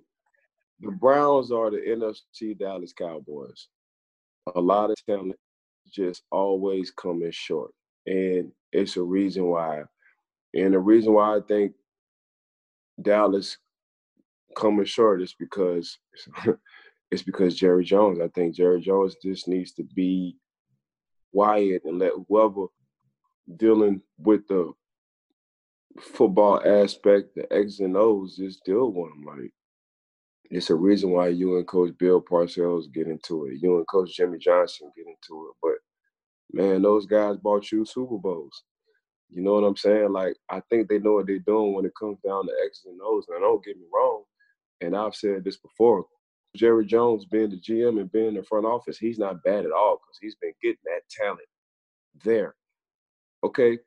[0.80, 3.68] The Browns are the NFC Dallas Cowboys.
[4.56, 5.36] A lot of talent
[5.90, 7.72] just always coming short.
[8.08, 9.84] And it's a reason why
[10.56, 11.74] and the reason why I think
[13.02, 13.58] Dallas
[14.56, 16.00] coming short is because
[17.12, 18.20] it's because Jerry Jones.
[18.22, 20.38] I think Jerry Jones just needs to be
[21.34, 22.68] quiet and let whoever
[23.58, 24.72] dealing with the
[26.00, 29.24] football aspect, the X and O's, just deal with them.
[29.26, 29.52] Like
[30.52, 33.58] it's a reason why you and Coach Bill Parcells get into it.
[33.62, 35.56] You and Coach Jimmy Johnson get into it.
[35.62, 38.64] But man, those guys bought you Super Bowls.
[39.30, 40.12] You know what I'm saying?
[40.12, 43.00] Like I think they know what they're doing when it comes down to X's and
[43.04, 43.26] O's.
[43.28, 44.24] And don't get me wrong,
[44.82, 46.06] and I've said this before.
[46.56, 49.72] Jerry Jones being the GM and being in the front office, he's not bad at
[49.74, 51.40] all because he's been getting that talent
[52.24, 52.56] there.
[53.44, 53.78] Okay,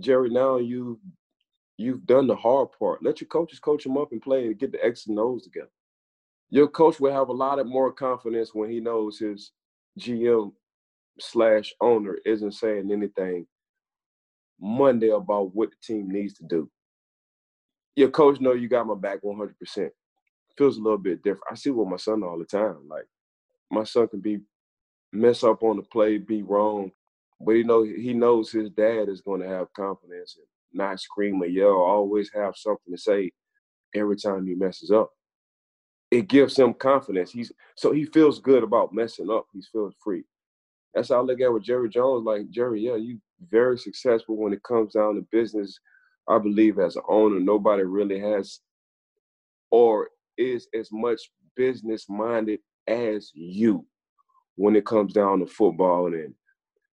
[0.00, 1.00] Jerry, now you
[1.78, 3.02] you've done the hard part.
[3.02, 5.70] Let your coaches coach him up and play and get the X's and O's together.
[6.50, 9.52] Your coach will have a lot of more confidence when he knows his
[9.98, 10.52] GM
[11.18, 13.46] slash owner isn't saying anything
[14.60, 16.70] Monday about what the team needs to do.
[17.96, 19.90] Your coach know you got my back 100%.
[20.58, 21.44] Feels a little bit different.
[21.50, 22.88] I see with my son all the time.
[22.88, 23.06] Like
[23.70, 24.40] my son can be
[25.12, 26.90] mess up on the play, be wrong,
[27.40, 31.42] but he know he knows his dad is going to have confidence and not scream
[31.42, 31.76] or yell.
[31.76, 33.32] Always have something to say
[33.94, 35.10] every time he messes up.
[36.10, 37.30] It gives him confidence.
[37.32, 39.46] He's so he feels good about messing up.
[39.52, 40.24] He feels free.
[40.94, 42.24] That's how I look at with Jerry Jones.
[42.24, 43.20] Like Jerry, yeah, you
[43.50, 45.78] very successful when it comes down to business.
[46.28, 48.60] I believe as an owner, nobody really has
[49.70, 51.20] or is as much
[51.56, 53.86] business minded as you
[54.56, 56.34] when it comes down to football and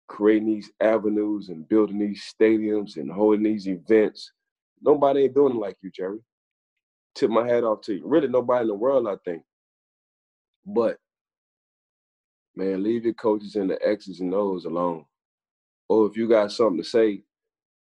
[0.09, 4.33] creating these avenues and building these stadiums and holding these events.
[4.83, 6.21] Nobody ain't doing it like you, Jerry.
[7.15, 8.03] Tip my hat off to you.
[8.07, 9.43] Really, nobody in the world, I think.
[10.67, 10.99] But
[12.57, 15.05] man, leave your coaches and the X's and O's alone.
[15.89, 17.23] Or if you got something to say,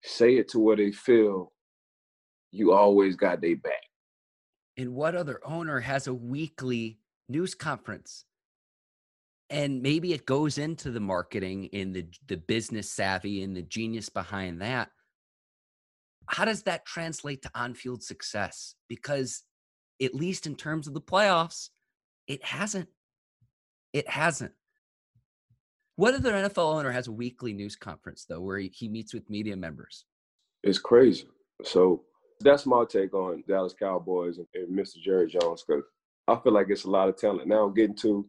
[0.02, 1.52] say it to where they feel
[2.52, 3.72] you always got their back.
[4.76, 8.24] And what other owner has a weekly news conference?
[9.50, 14.08] And maybe it goes into the marketing and the the business savvy and the genius
[14.08, 14.90] behind that.
[16.26, 18.76] How does that translate to on-field success?
[18.88, 19.42] Because
[20.00, 21.70] at least in terms of the playoffs,
[22.28, 22.88] it hasn't.
[23.92, 24.52] It hasn't.
[26.00, 29.54] What other NFL owner has a weekly news conference though, where he, meets with media
[29.54, 30.06] members?
[30.62, 31.26] It's crazy.
[31.62, 32.04] So
[32.40, 34.96] that's my take on Dallas Cowboys and, and Mr.
[34.96, 35.84] Jerry Jones because
[36.26, 37.48] I feel like it's a lot of talent.
[37.48, 38.26] Now getting to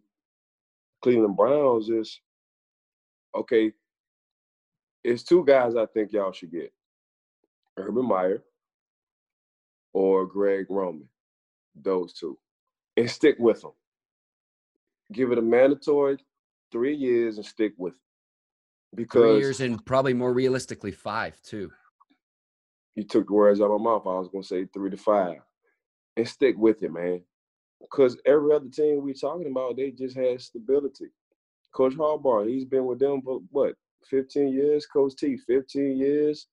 [1.01, 2.19] Cleveland Browns is
[3.37, 3.71] okay.
[5.05, 6.73] It's two guys I think y'all should get:
[7.77, 8.43] Urban Meyer
[9.93, 11.07] or Greg Roman.
[11.81, 12.37] Those two,
[12.97, 13.71] and stick with them.
[15.13, 16.17] Give it a mandatory
[16.71, 17.99] three years and stick with it.
[18.95, 21.71] Because three years and probably more realistically five too
[22.95, 24.03] you took the words out of my mouth.
[24.05, 25.37] I was gonna say three to five,
[26.17, 27.21] and stick with it, man.
[27.79, 31.07] Because every other team we talking about, they just had stability.
[31.73, 33.75] Coach Harbaugh, he's been with them for what,
[34.09, 34.85] 15 years?
[34.85, 36.47] Coach T, 15 years.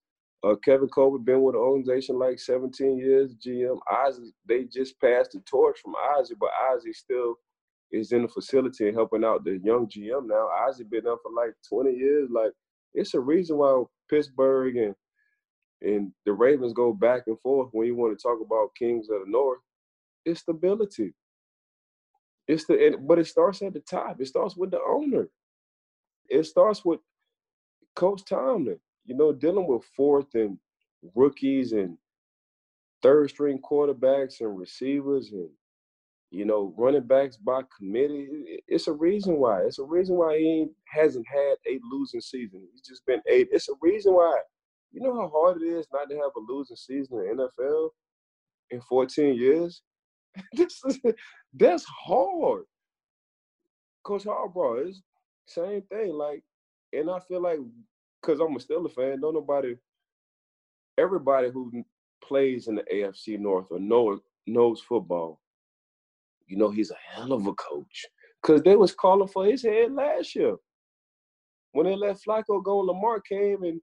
[0.44, 3.34] Uh, Kevin Colbert been with the organization like 17 years.
[3.34, 7.34] GM Isaac, they just passed the torch from Isaac, but Isaac still
[7.90, 10.48] is in the facility and helping out the young GM now.
[10.68, 12.28] Isaac been there for like 20 years.
[12.30, 12.52] Like
[12.94, 14.94] it's a reason why Pittsburgh and
[15.80, 19.20] and the Ravens go back and forth when you want to talk about Kings of
[19.24, 19.60] the North.
[20.24, 21.14] It's stability.
[22.48, 24.20] It's the but it starts at the top.
[24.20, 25.28] It starts with the owner.
[26.28, 27.00] It starts with
[27.94, 28.78] Coach Tomlin.
[29.04, 30.58] You know, dealing with fourth and
[31.14, 31.96] rookies and
[33.02, 35.48] third string quarterbacks and receivers and
[36.30, 38.62] you know running backs by committee.
[38.66, 39.62] It's a reason why.
[39.62, 42.66] It's a reason why he hasn't had a losing season.
[42.72, 43.48] He's just been eight.
[43.50, 44.38] It's a reason why
[44.92, 47.90] you know how hard it is not to have a losing season in NFL
[48.70, 49.82] in 14 years?
[50.52, 50.98] this is,
[51.54, 52.64] that's hard.
[54.04, 55.02] Coach Harbaugh is
[55.46, 56.12] same thing.
[56.12, 56.42] Like,
[56.92, 57.58] and I feel like
[58.22, 59.76] because I'm still a Steelers fan, don't nobody,
[60.96, 61.84] everybody who
[62.22, 63.78] plays in the AFC North or
[64.46, 65.40] knows football,
[66.48, 68.06] you know he's a hell of a coach.
[68.42, 70.56] Cause they was calling for his head last year.
[71.72, 73.80] When they let Flacco go, Lamar came and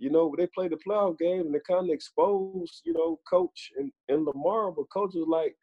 [0.00, 3.70] you know, they played the playoff game and they kind of exposed, you know, coach
[3.76, 5.54] and, and Lamar, but coach was like,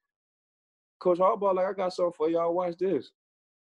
[1.00, 2.54] Coach Harbaugh, like, I got something for y'all.
[2.54, 3.10] Watch this.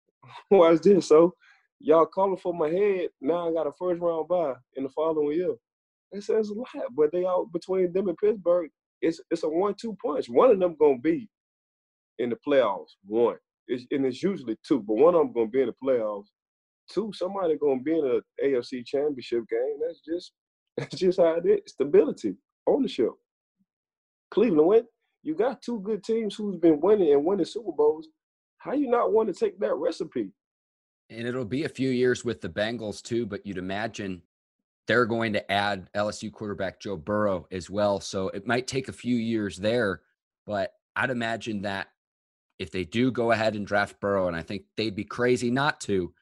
[0.51, 1.07] Watch this.
[1.07, 1.33] So
[1.79, 3.09] y'all calling for my head.
[3.21, 5.55] Now I got a first round bye in the following year.
[6.11, 8.69] It says a lot, but they all between them and Pittsburgh,
[9.01, 10.29] it's it's a one-two punch.
[10.29, 11.29] One of them gonna be
[12.19, 12.91] in the playoffs.
[13.05, 13.37] One.
[13.67, 16.27] It's, and it's usually two, but one of them gonna be in the playoffs.
[16.91, 19.79] Two, somebody gonna be in a AFC championship game.
[19.85, 20.31] That's just
[20.77, 21.59] that's just how it is.
[21.67, 22.35] Stability,
[22.67, 23.11] ownership.
[24.31, 24.85] Cleveland went.
[25.23, 28.07] You got two good teams who's been winning and winning Super Bowls.
[28.59, 30.31] How you not want to take that recipe?
[31.09, 34.21] And it'll be a few years with the Bengals too, but you'd imagine
[34.87, 37.99] they're going to add LSU quarterback Joe Burrow as well.
[37.99, 40.01] So it might take a few years there,
[40.45, 41.87] but I'd imagine that
[42.59, 45.79] if they do go ahead and draft Burrow, and I think they'd be crazy not
[45.81, 46.13] to,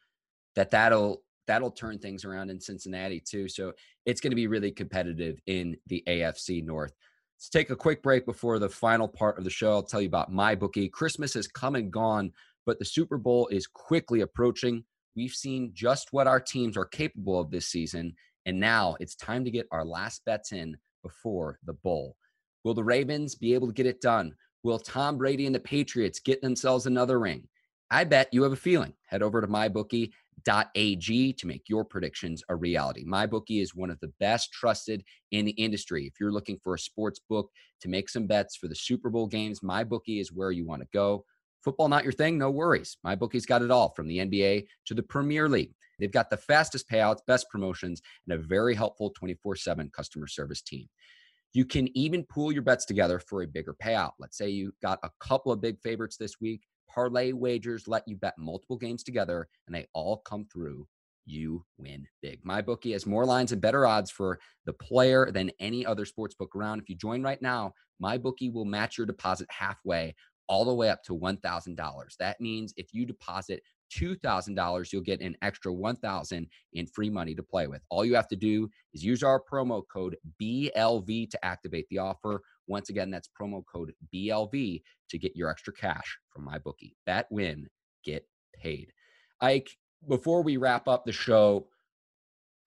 [0.55, 3.49] that that'll that'll turn things around in Cincinnati too.
[3.49, 3.73] So
[4.05, 6.93] it's going to be really competitive in the AFC North.
[7.38, 9.71] Let's take a quick break before the final part of the show.
[9.71, 10.88] I'll tell you about my bookie.
[10.88, 12.31] Christmas has come and gone,
[12.65, 14.86] but the Super Bowl is quickly approaching.
[15.15, 18.15] We've seen just what our teams are capable of this season,
[18.45, 22.15] and now it's time to get our last bets in before the bowl.
[22.63, 24.34] Will the Ravens be able to get it done?
[24.64, 27.47] Will Tom Brady and the Patriots get themselves another ring?
[27.91, 28.93] I bet you have a feeling.
[29.05, 33.05] Head over to mybookie.ag to make your predictions a reality.
[33.05, 36.07] MyBookie is one of the best trusted in the industry.
[36.07, 37.51] If you're looking for a sports book
[37.82, 40.88] to make some bets for the Super Bowl games, MyBookie is where you want to
[40.93, 41.26] go.
[41.64, 42.38] Football not your thing?
[42.38, 42.97] No worries.
[43.05, 45.74] MyBookie's got it all from the NBA to the Premier League.
[45.99, 50.61] They've got the fastest payouts, best promotions, and a very helpful 24 7 customer service
[50.61, 50.89] team.
[51.54, 54.12] You can even pool your bets together for a bigger payout.
[54.20, 58.16] Let's say you got a couple of big favorites this week parlay wagers let you
[58.16, 60.88] bet multiple games together and they all come through
[61.26, 62.39] you win big.
[62.43, 66.36] My bookie has more lines and better odds for the player than any other sports
[66.36, 66.82] book around.
[66.82, 70.16] If you join right now, my bookie will match your deposit halfway
[70.49, 72.18] all the way up to $1,000.
[72.20, 73.64] That means if you deposit
[74.00, 77.82] $2,000, you'll get an extra 1000 in free money to play with.
[77.89, 82.41] All you have to do is use our promo code BLV to activate the offer.
[82.68, 86.96] Once again, that's promo code BLV to get your extra cash from my bookie.
[87.06, 87.68] Bet win,
[88.04, 88.91] get paid.
[89.41, 89.70] Ike,
[90.08, 91.68] before we wrap up the show,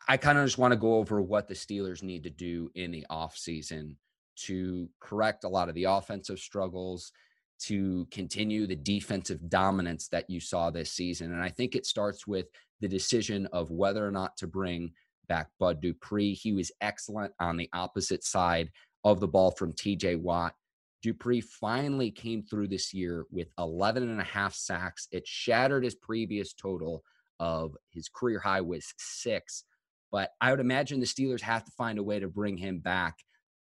[0.08, 2.90] I kind of just want to go over what the Steelers need to do in
[2.90, 3.96] the offseason
[4.36, 7.10] to correct a lot of the offensive struggles,
[7.58, 11.32] to continue the defensive dominance that you saw this season.
[11.32, 12.46] And I think it starts with
[12.80, 14.92] the decision of whether or not to bring
[15.28, 16.34] back Bud Dupree.
[16.34, 18.70] He was excellent on the opposite side
[19.04, 20.54] of the ball from TJ Watt.
[21.02, 25.08] Dupree finally came through this year with 11 and a half sacks.
[25.12, 27.02] It shattered his previous total
[27.38, 29.64] of his career high was six.
[30.10, 33.16] But I would imagine the Steelers have to find a way to bring him back,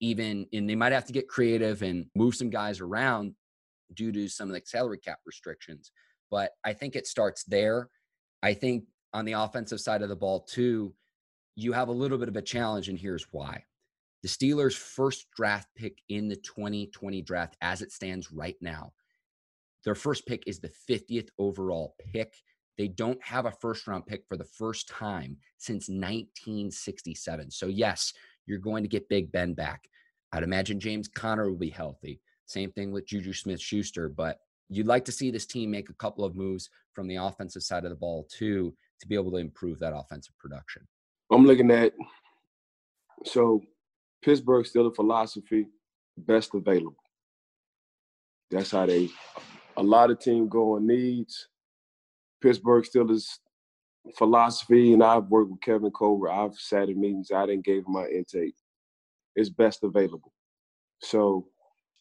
[0.01, 3.35] even, and they might have to get creative and move some guys around
[3.95, 5.93] due to some of the salary cap restrictions.
[6.31, 7.89] But I think it starts there.
[8.43, 10.95] I think on the offensive side of the ball, too,
[11.55, 13.65] you have a little bit of a challenge, and here's why.
[14.23, 18.93] The Steelers' first draft pick in the 2020 draft, as it stands right now,
[19.85, 22.35] their first pick is the 50th overall pick.
[22.77, 27.51] They don't have a first round pick for the first time since 1967.
[27.53, 28.13] So, yes,
[28.47, 29.89] you're going to get Big Ben back.
[30.33, 32.21] I'd imagine James Conner will be healthy.
[32.47, 34.09] Same thing with Juju Smith Schuster.
[34.09, 34.39] But
[34.69, 37.85] you'd like to see this team make a couple of moves from the offensive side
[37.85, 40.87] of the ball, too, to be able to improve that offensive production.
[41.31, 41.93] I'm looking at
[43.25, 43.63] so
[44.23, 45.67] Pittsburgh still a philosophy,
[46.17, 46.97] best available.
[48.51, 49.09] That's how they
[49.77, 51.49] a lot of team go on needs.
[52.41, 53.41] Pittsburgh still is
[54.17, 56.31] philosophy, and I've worked with Kevin Colbert.
[56.31, 57.31] I've sat in meetings.
[57.35, 58.55] I didn't give my intake.
[59.35, 60.33] It's best available.
[61.03, 61.49] So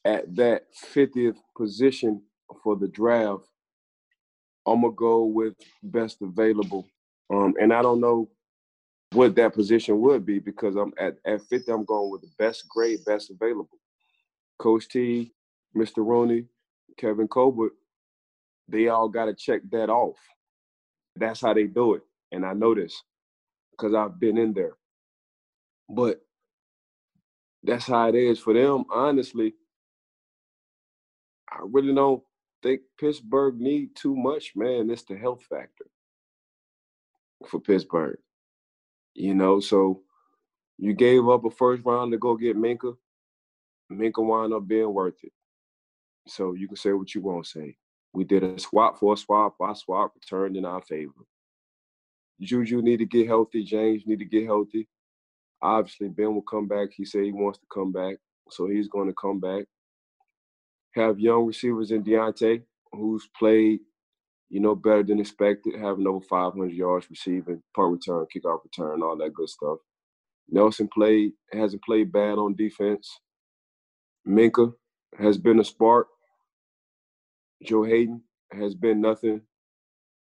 [0.06, 2.22] at that 50th position
[2.64, 3.44] for the draft,
[4.68, 6.88] I'm gonna go with best available.
[7.32, 8.30] Um, and I don't know
[9.14, 12.68] what that position would be because I'm at, at 50, I'm going with the best
[12.70, 13.80] grade, best available.
[14.60, 15.32] Coach T,
[15.76, 15.98] Mr.
[15.98, 16.46] Rooney,
[16.98, 17.74] Kevin Colbert,
[18.68, 20.18] they all got to check that off.
[21.16, 22.02] That's how they do it.
[22.32, 23.02] And I know this
[23.72, 24.74] because I've been in there.
[25.90, 26.22] But
[27.64, 28.86] that's how it is for them.
[28.92, 29.54] Honestly,
[31.56, 32.22] I really don't
[32.62, 34.90] think Pittsburgh need too much, man.
[34.90, 35.86] It's the health factor
[37.48, 38.18] for Pittsburgh.
[39.14, 40.02] You know, so
[40.78, 42.98] you gave up a first round to go get Minkah.
[43.92, 45.32] Minkah wound up being worth it.
[46.28, 47.78] So you can say what you want to say.
[48.14, 49.56] We did a swap for a swap.
[49.60, 51.14] Our swap returned in our favor.
[52.42, 53.64] Juju need to get healthy.
[53.64, 54.88] James need to get healthy.
[55.62, 56.90] Obviously, Ben will come back.
[56.92, 58.18] He said he wants to come back,
[58.50, 59.66] so he's going to come back.
[60.96, 63.82] Have young receivers in Diontae, who's played,
[64.50, 69.18] you know, better than expected, having over 500 yards receiving, punt return, kickoff return, all
[69.18, 69.80] that good stuff.
[70.50, 73.20] Nelson played hasn't played bad on defense.
[74.28, 74.74] Minkah
[75.20, 76.08] has been a spark.
[77.64, 78.24] Joe Haden
[78.54, 79.42] has been nothing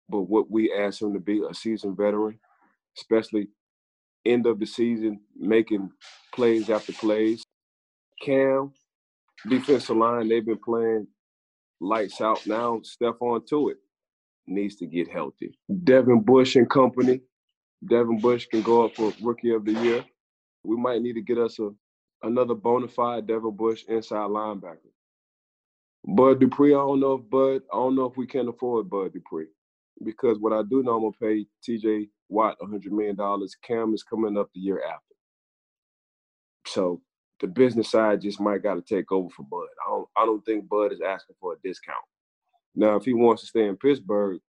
[0.09, 2.39] but what we asked him to be a seasoned veteran,
[2.97, 3.47] especially
[4.25, 5.91] end of the season, making
[6.33, 7.43] plays after plays.
[8.21, 8.73] Cam,
[9.49, 11.07] defensive line, they've been playing
[11.81, 12.81] lights out now.
[12.83, 13.75] Stephon Tuitt.
[14.47, 15.57] needs to get healthy.
[15.83, 17.21] Devin Bush and company.
[17.87, 20.05] Devin Bush can go up for rookie of the year.
[20.63, 21.71] We might need to get us a
[22.23, 24.91] another bona fide Devin Bush inside linebacker.
[26.07, 29.13] Bud Dupree, I don't know if Bud, I don't know if we can afford Bud
[29.13, 29.47] Dupree.
[30.03, 33.55] Because what I do know, I'm gonna pay TJ Watt hundred million dollars.
[33.63, 35.15] Cam is coming up the year after.
[36.67, 37.01] So
[37.39, 39.67] the business side just might gotta take over for Bud.
[39.85, 41.97] I don't I don't think Bud is asking for a discount.
[42.75, 44.39] Now, if he wants to stay in Pittsburgh,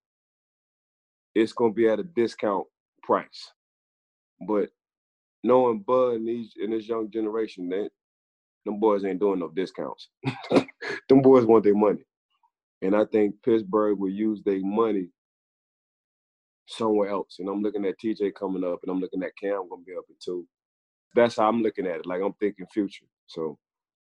[1.34, 2.66] it's gonna be at a discount
[3.02, 3.52] price.
[4.46, 4.70] But
[5.42, 7.88] knowing Bud and these in this young generation, they,
[8.64, 10.08] them boys ain't doing no discounts.
[11.08, 12.04] them boys want their money.
[12.82, 15.08] And I think Pittsburgh will use their money
[16.66, 17.36] somewhere else.
[17.38, 20.04] And I'm looking at TJ coming up and I'm looking at Cam gonna be up
[20.08, 20.46] in two.
[21.14, 22.06] That's how I'm looking at it.
[22.06, 23.06] Like I'm thinking future.
[23.26, 23.58] So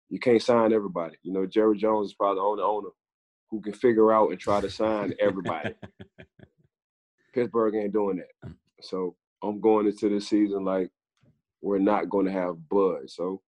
[0.08, 1.16] you can't sign everybody.
[1.22, 2.88] You know, Jerry Jones is probably the only owner
[3.50, 5.74] who can figure out and try to sign everybody.
[7.34, 8.48] Pittsburgh ain't doing that.
[8.48, 8.54] Mm.
[8.80, 10.90] So I'm going into the season like
[11.60, 13.08] we're not going to have Bud.
[13.08, 13.42] So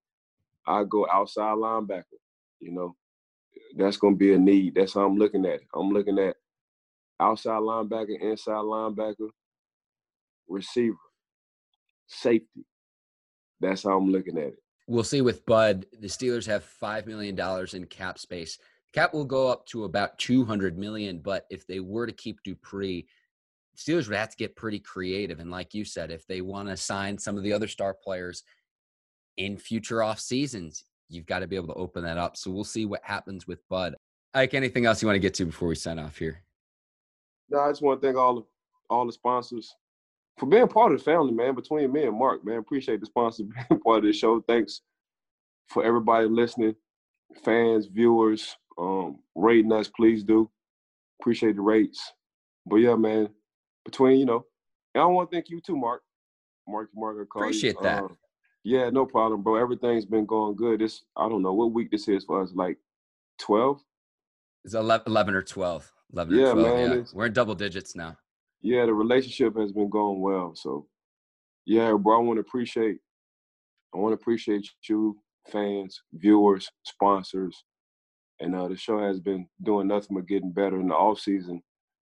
[0.66, 2.04] I go outside linebacker.
[2.60, 2.96] You know,
[3.76, 4.74] that's going to be a need.
[4.74, 5.68] That's how I'm looking at it.
[5.74, 6.36] I'm looking at
[7.18, 9.28] outside linebacker, inside linebacker,
[10.48, 10.96] receiver,
[12.06, 12.66] safety.
[13.60, 14.62] That's how I'm looking at it.
[14.86, 15.86] We'll see with Bud.
[16.00, 17.38] The Steelers have $5 million
[17.72, 18.58] in cap space.
[18.92, 23.06] Cap will go up to about 200 million, but if they were to keep Dupree,
[23.76, 25.38] Steelers would have to get pretty creative.
[25.38, 28.42] And like you said, if they want to sign some of the other star players
[29.36, 32.36] in future off seasons, you've got to be able to open that up.
[32.36, 33.94] So we'll see what happens with Bud.
[34.34, 36.42] Ike, anything else you want to get to before we sign off here?
[37.48, 38.42] No, I just want to thank all the
[38.88, 39.74] all the sponsors
[40.40, 41.54] for being part of the family, man.
[41.54, 44.40] Between me and Mark, man, appreciate the sponsor being part of the show.
[44.48, 44.80] Thanks
[45.68, 46.74] for everybody listening,
[47.44, 50.50] fans, viewers, um, rating us, please do.
[51.20, 52.12] Appreciate the rates.
[52.64, 53.28] But yeah, man,
[53.84, 54.46] between you know,
[54.94, 56.00] and I want to thank you too, Mark.
[56.66, 58.04] Mark, Mark, appreciate that.
[58.04, 58.08] Uh,
[58.64, 59.56] yeah, no problem, bro.
[59.56, 60.80] Everything's been going good.
[60.80, 62.50] This I don't know what week this is for us.
[62.54, 62.78] Like
[63.38, 63.82] twelve.
[64.64, 65.90] It's 11 or 12.
[66.12, 66.66] 11 yeah, or 12.
[66.66, 67.04] Man, yeah.
[67.14, 68.18] We're in double digits now.
[68.62, 70.54] Yeah, the relationship has been going well.
[70.54, 70.86] So,
[71.64, 72.98] yeah, bro, I want to appreciate,
[73.94, 75.16] I want to appreciate you,
[75.50, 77.64] fans, viewers, sponsors,
[78.40, 81.62] and uh, the show has been doing nothing but getting better in the off season.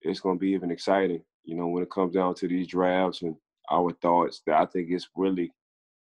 [0.02, 3.22] It's going to be even exciting, you know, when it comes down to these drafts
[3.22, 3.36] and
[3.70, 4.42] our thoughts.
[4.46, 5.52] That I think it's really,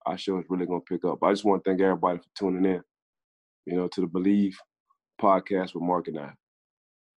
[0.06, 1.22] our show is really going to pick up.
[1.22, 2.82] I just want to thank everybody for tuning in,
[3.66, 4.54] you know, to the Bleav
[5.20, 6.32] podcast with Mark and I.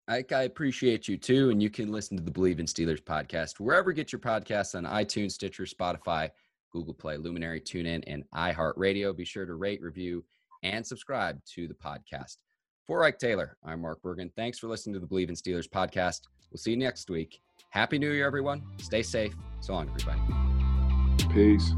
[0.07, 1.49] Ike, I appreciate you too.
[1.49, 4.75] And you can listen to the Bleav in Steelers podcast wherever you get your podcasts
[4.75, 6.29] on iTunes, Stitcher, Spotify,
[6.71, 9.15] Google Play, Luminary, TuneIn, and iHeartRadio.
[9.15, 10.23] Be sure to rate, review,
[10.61, 12.37] and subscribe to the podcast.
[12.85, 14.31] For Ike Taylor, I'm Mark Bergen.
[14.35, 16.21] Thanks for listening to the Bleav in Steelers podcast.
[16.51, 17.41] We'll see you next week.
[17.71, 18.61] Happy New Year, everyone.
[18.77, 19.33] Stay safe.
[19.59, 20.21] So long, everybody.
[21.33, 21.71] Peace.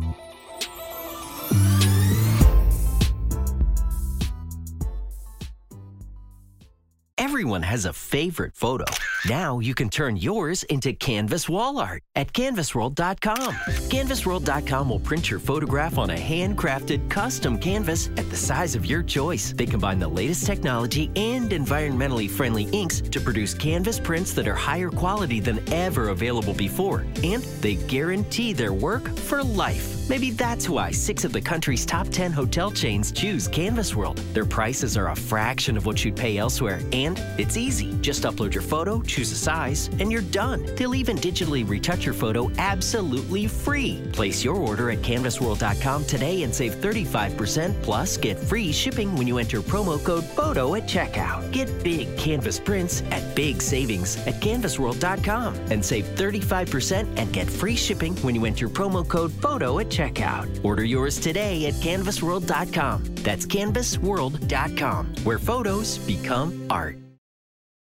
[7.38, 8.86] Everyone has a favorite photo.
[9.30, 13.54] Now you can turn yours into canvas wall art at canvasworld.com.
[13.92, 19.04] Canvasworld.com will print your photograph on a handcrafted custom canvas at the size of your
[19.04, 19.54] choice.
[19.54, 24.56] They combine the latest technology and environmentally friendly inks to produce canvas prints that are
[24.56, 27.06] higher quality than ever available before.
[27.24, 29.97] And they guarantee their work for life.
[30.10, 34.18] Maybe that's why six of the country's top 10 hotel chains choose Canvas World.
[34.34, 37.94] Their prices are a fraction of what you'd pay elsewhere, and it's easy.
[38.00, 40.66] Just upload your photo, choose a size, and you're done.
[40.78, 44.02] They'll even digitally retouch your photo absolutely free.
[44.14, 49.40] Place your order at canvasworld.com today and save 35% plus get free shipping when you
[49.40, 51.52] enter promo code PHOTO at checkout.
[51.52, 57.76] Get big canvas prints at big savings at canvasworld.com and save 35% and get free
[57.76, 60.48] shipping when you enter promo code PHOTO at checkout checkout.
[60.64, 63.04] Order yours today at canvasworld.com.
[63.24, 66.98] That's canvasworld.com, where photos become art.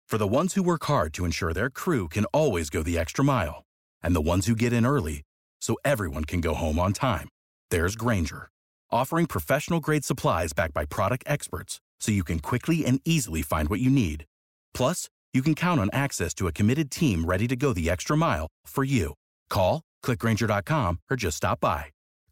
[0.08, 3.24] For the ones who work hard to ensure their crew can always go the extra
[3.24, 3.64] mile,
[4.04, 5.22] and the ones who get in early
[5.60, 7.28] so everyone can go home on time,
[7.72, 8.48] there's Grainger,
[8.92, 13.68] offering professional grade supplies backed by product experts so you can quickly and easily find
[13.68, 14.26] what you need.
[14.74, 18.16] Plus, you can count on access to a committed team ready to go the extra
[18.16, 19.12] mile for you.
[19.50, 21.86] Call, clickgrainger.com, or just stop by.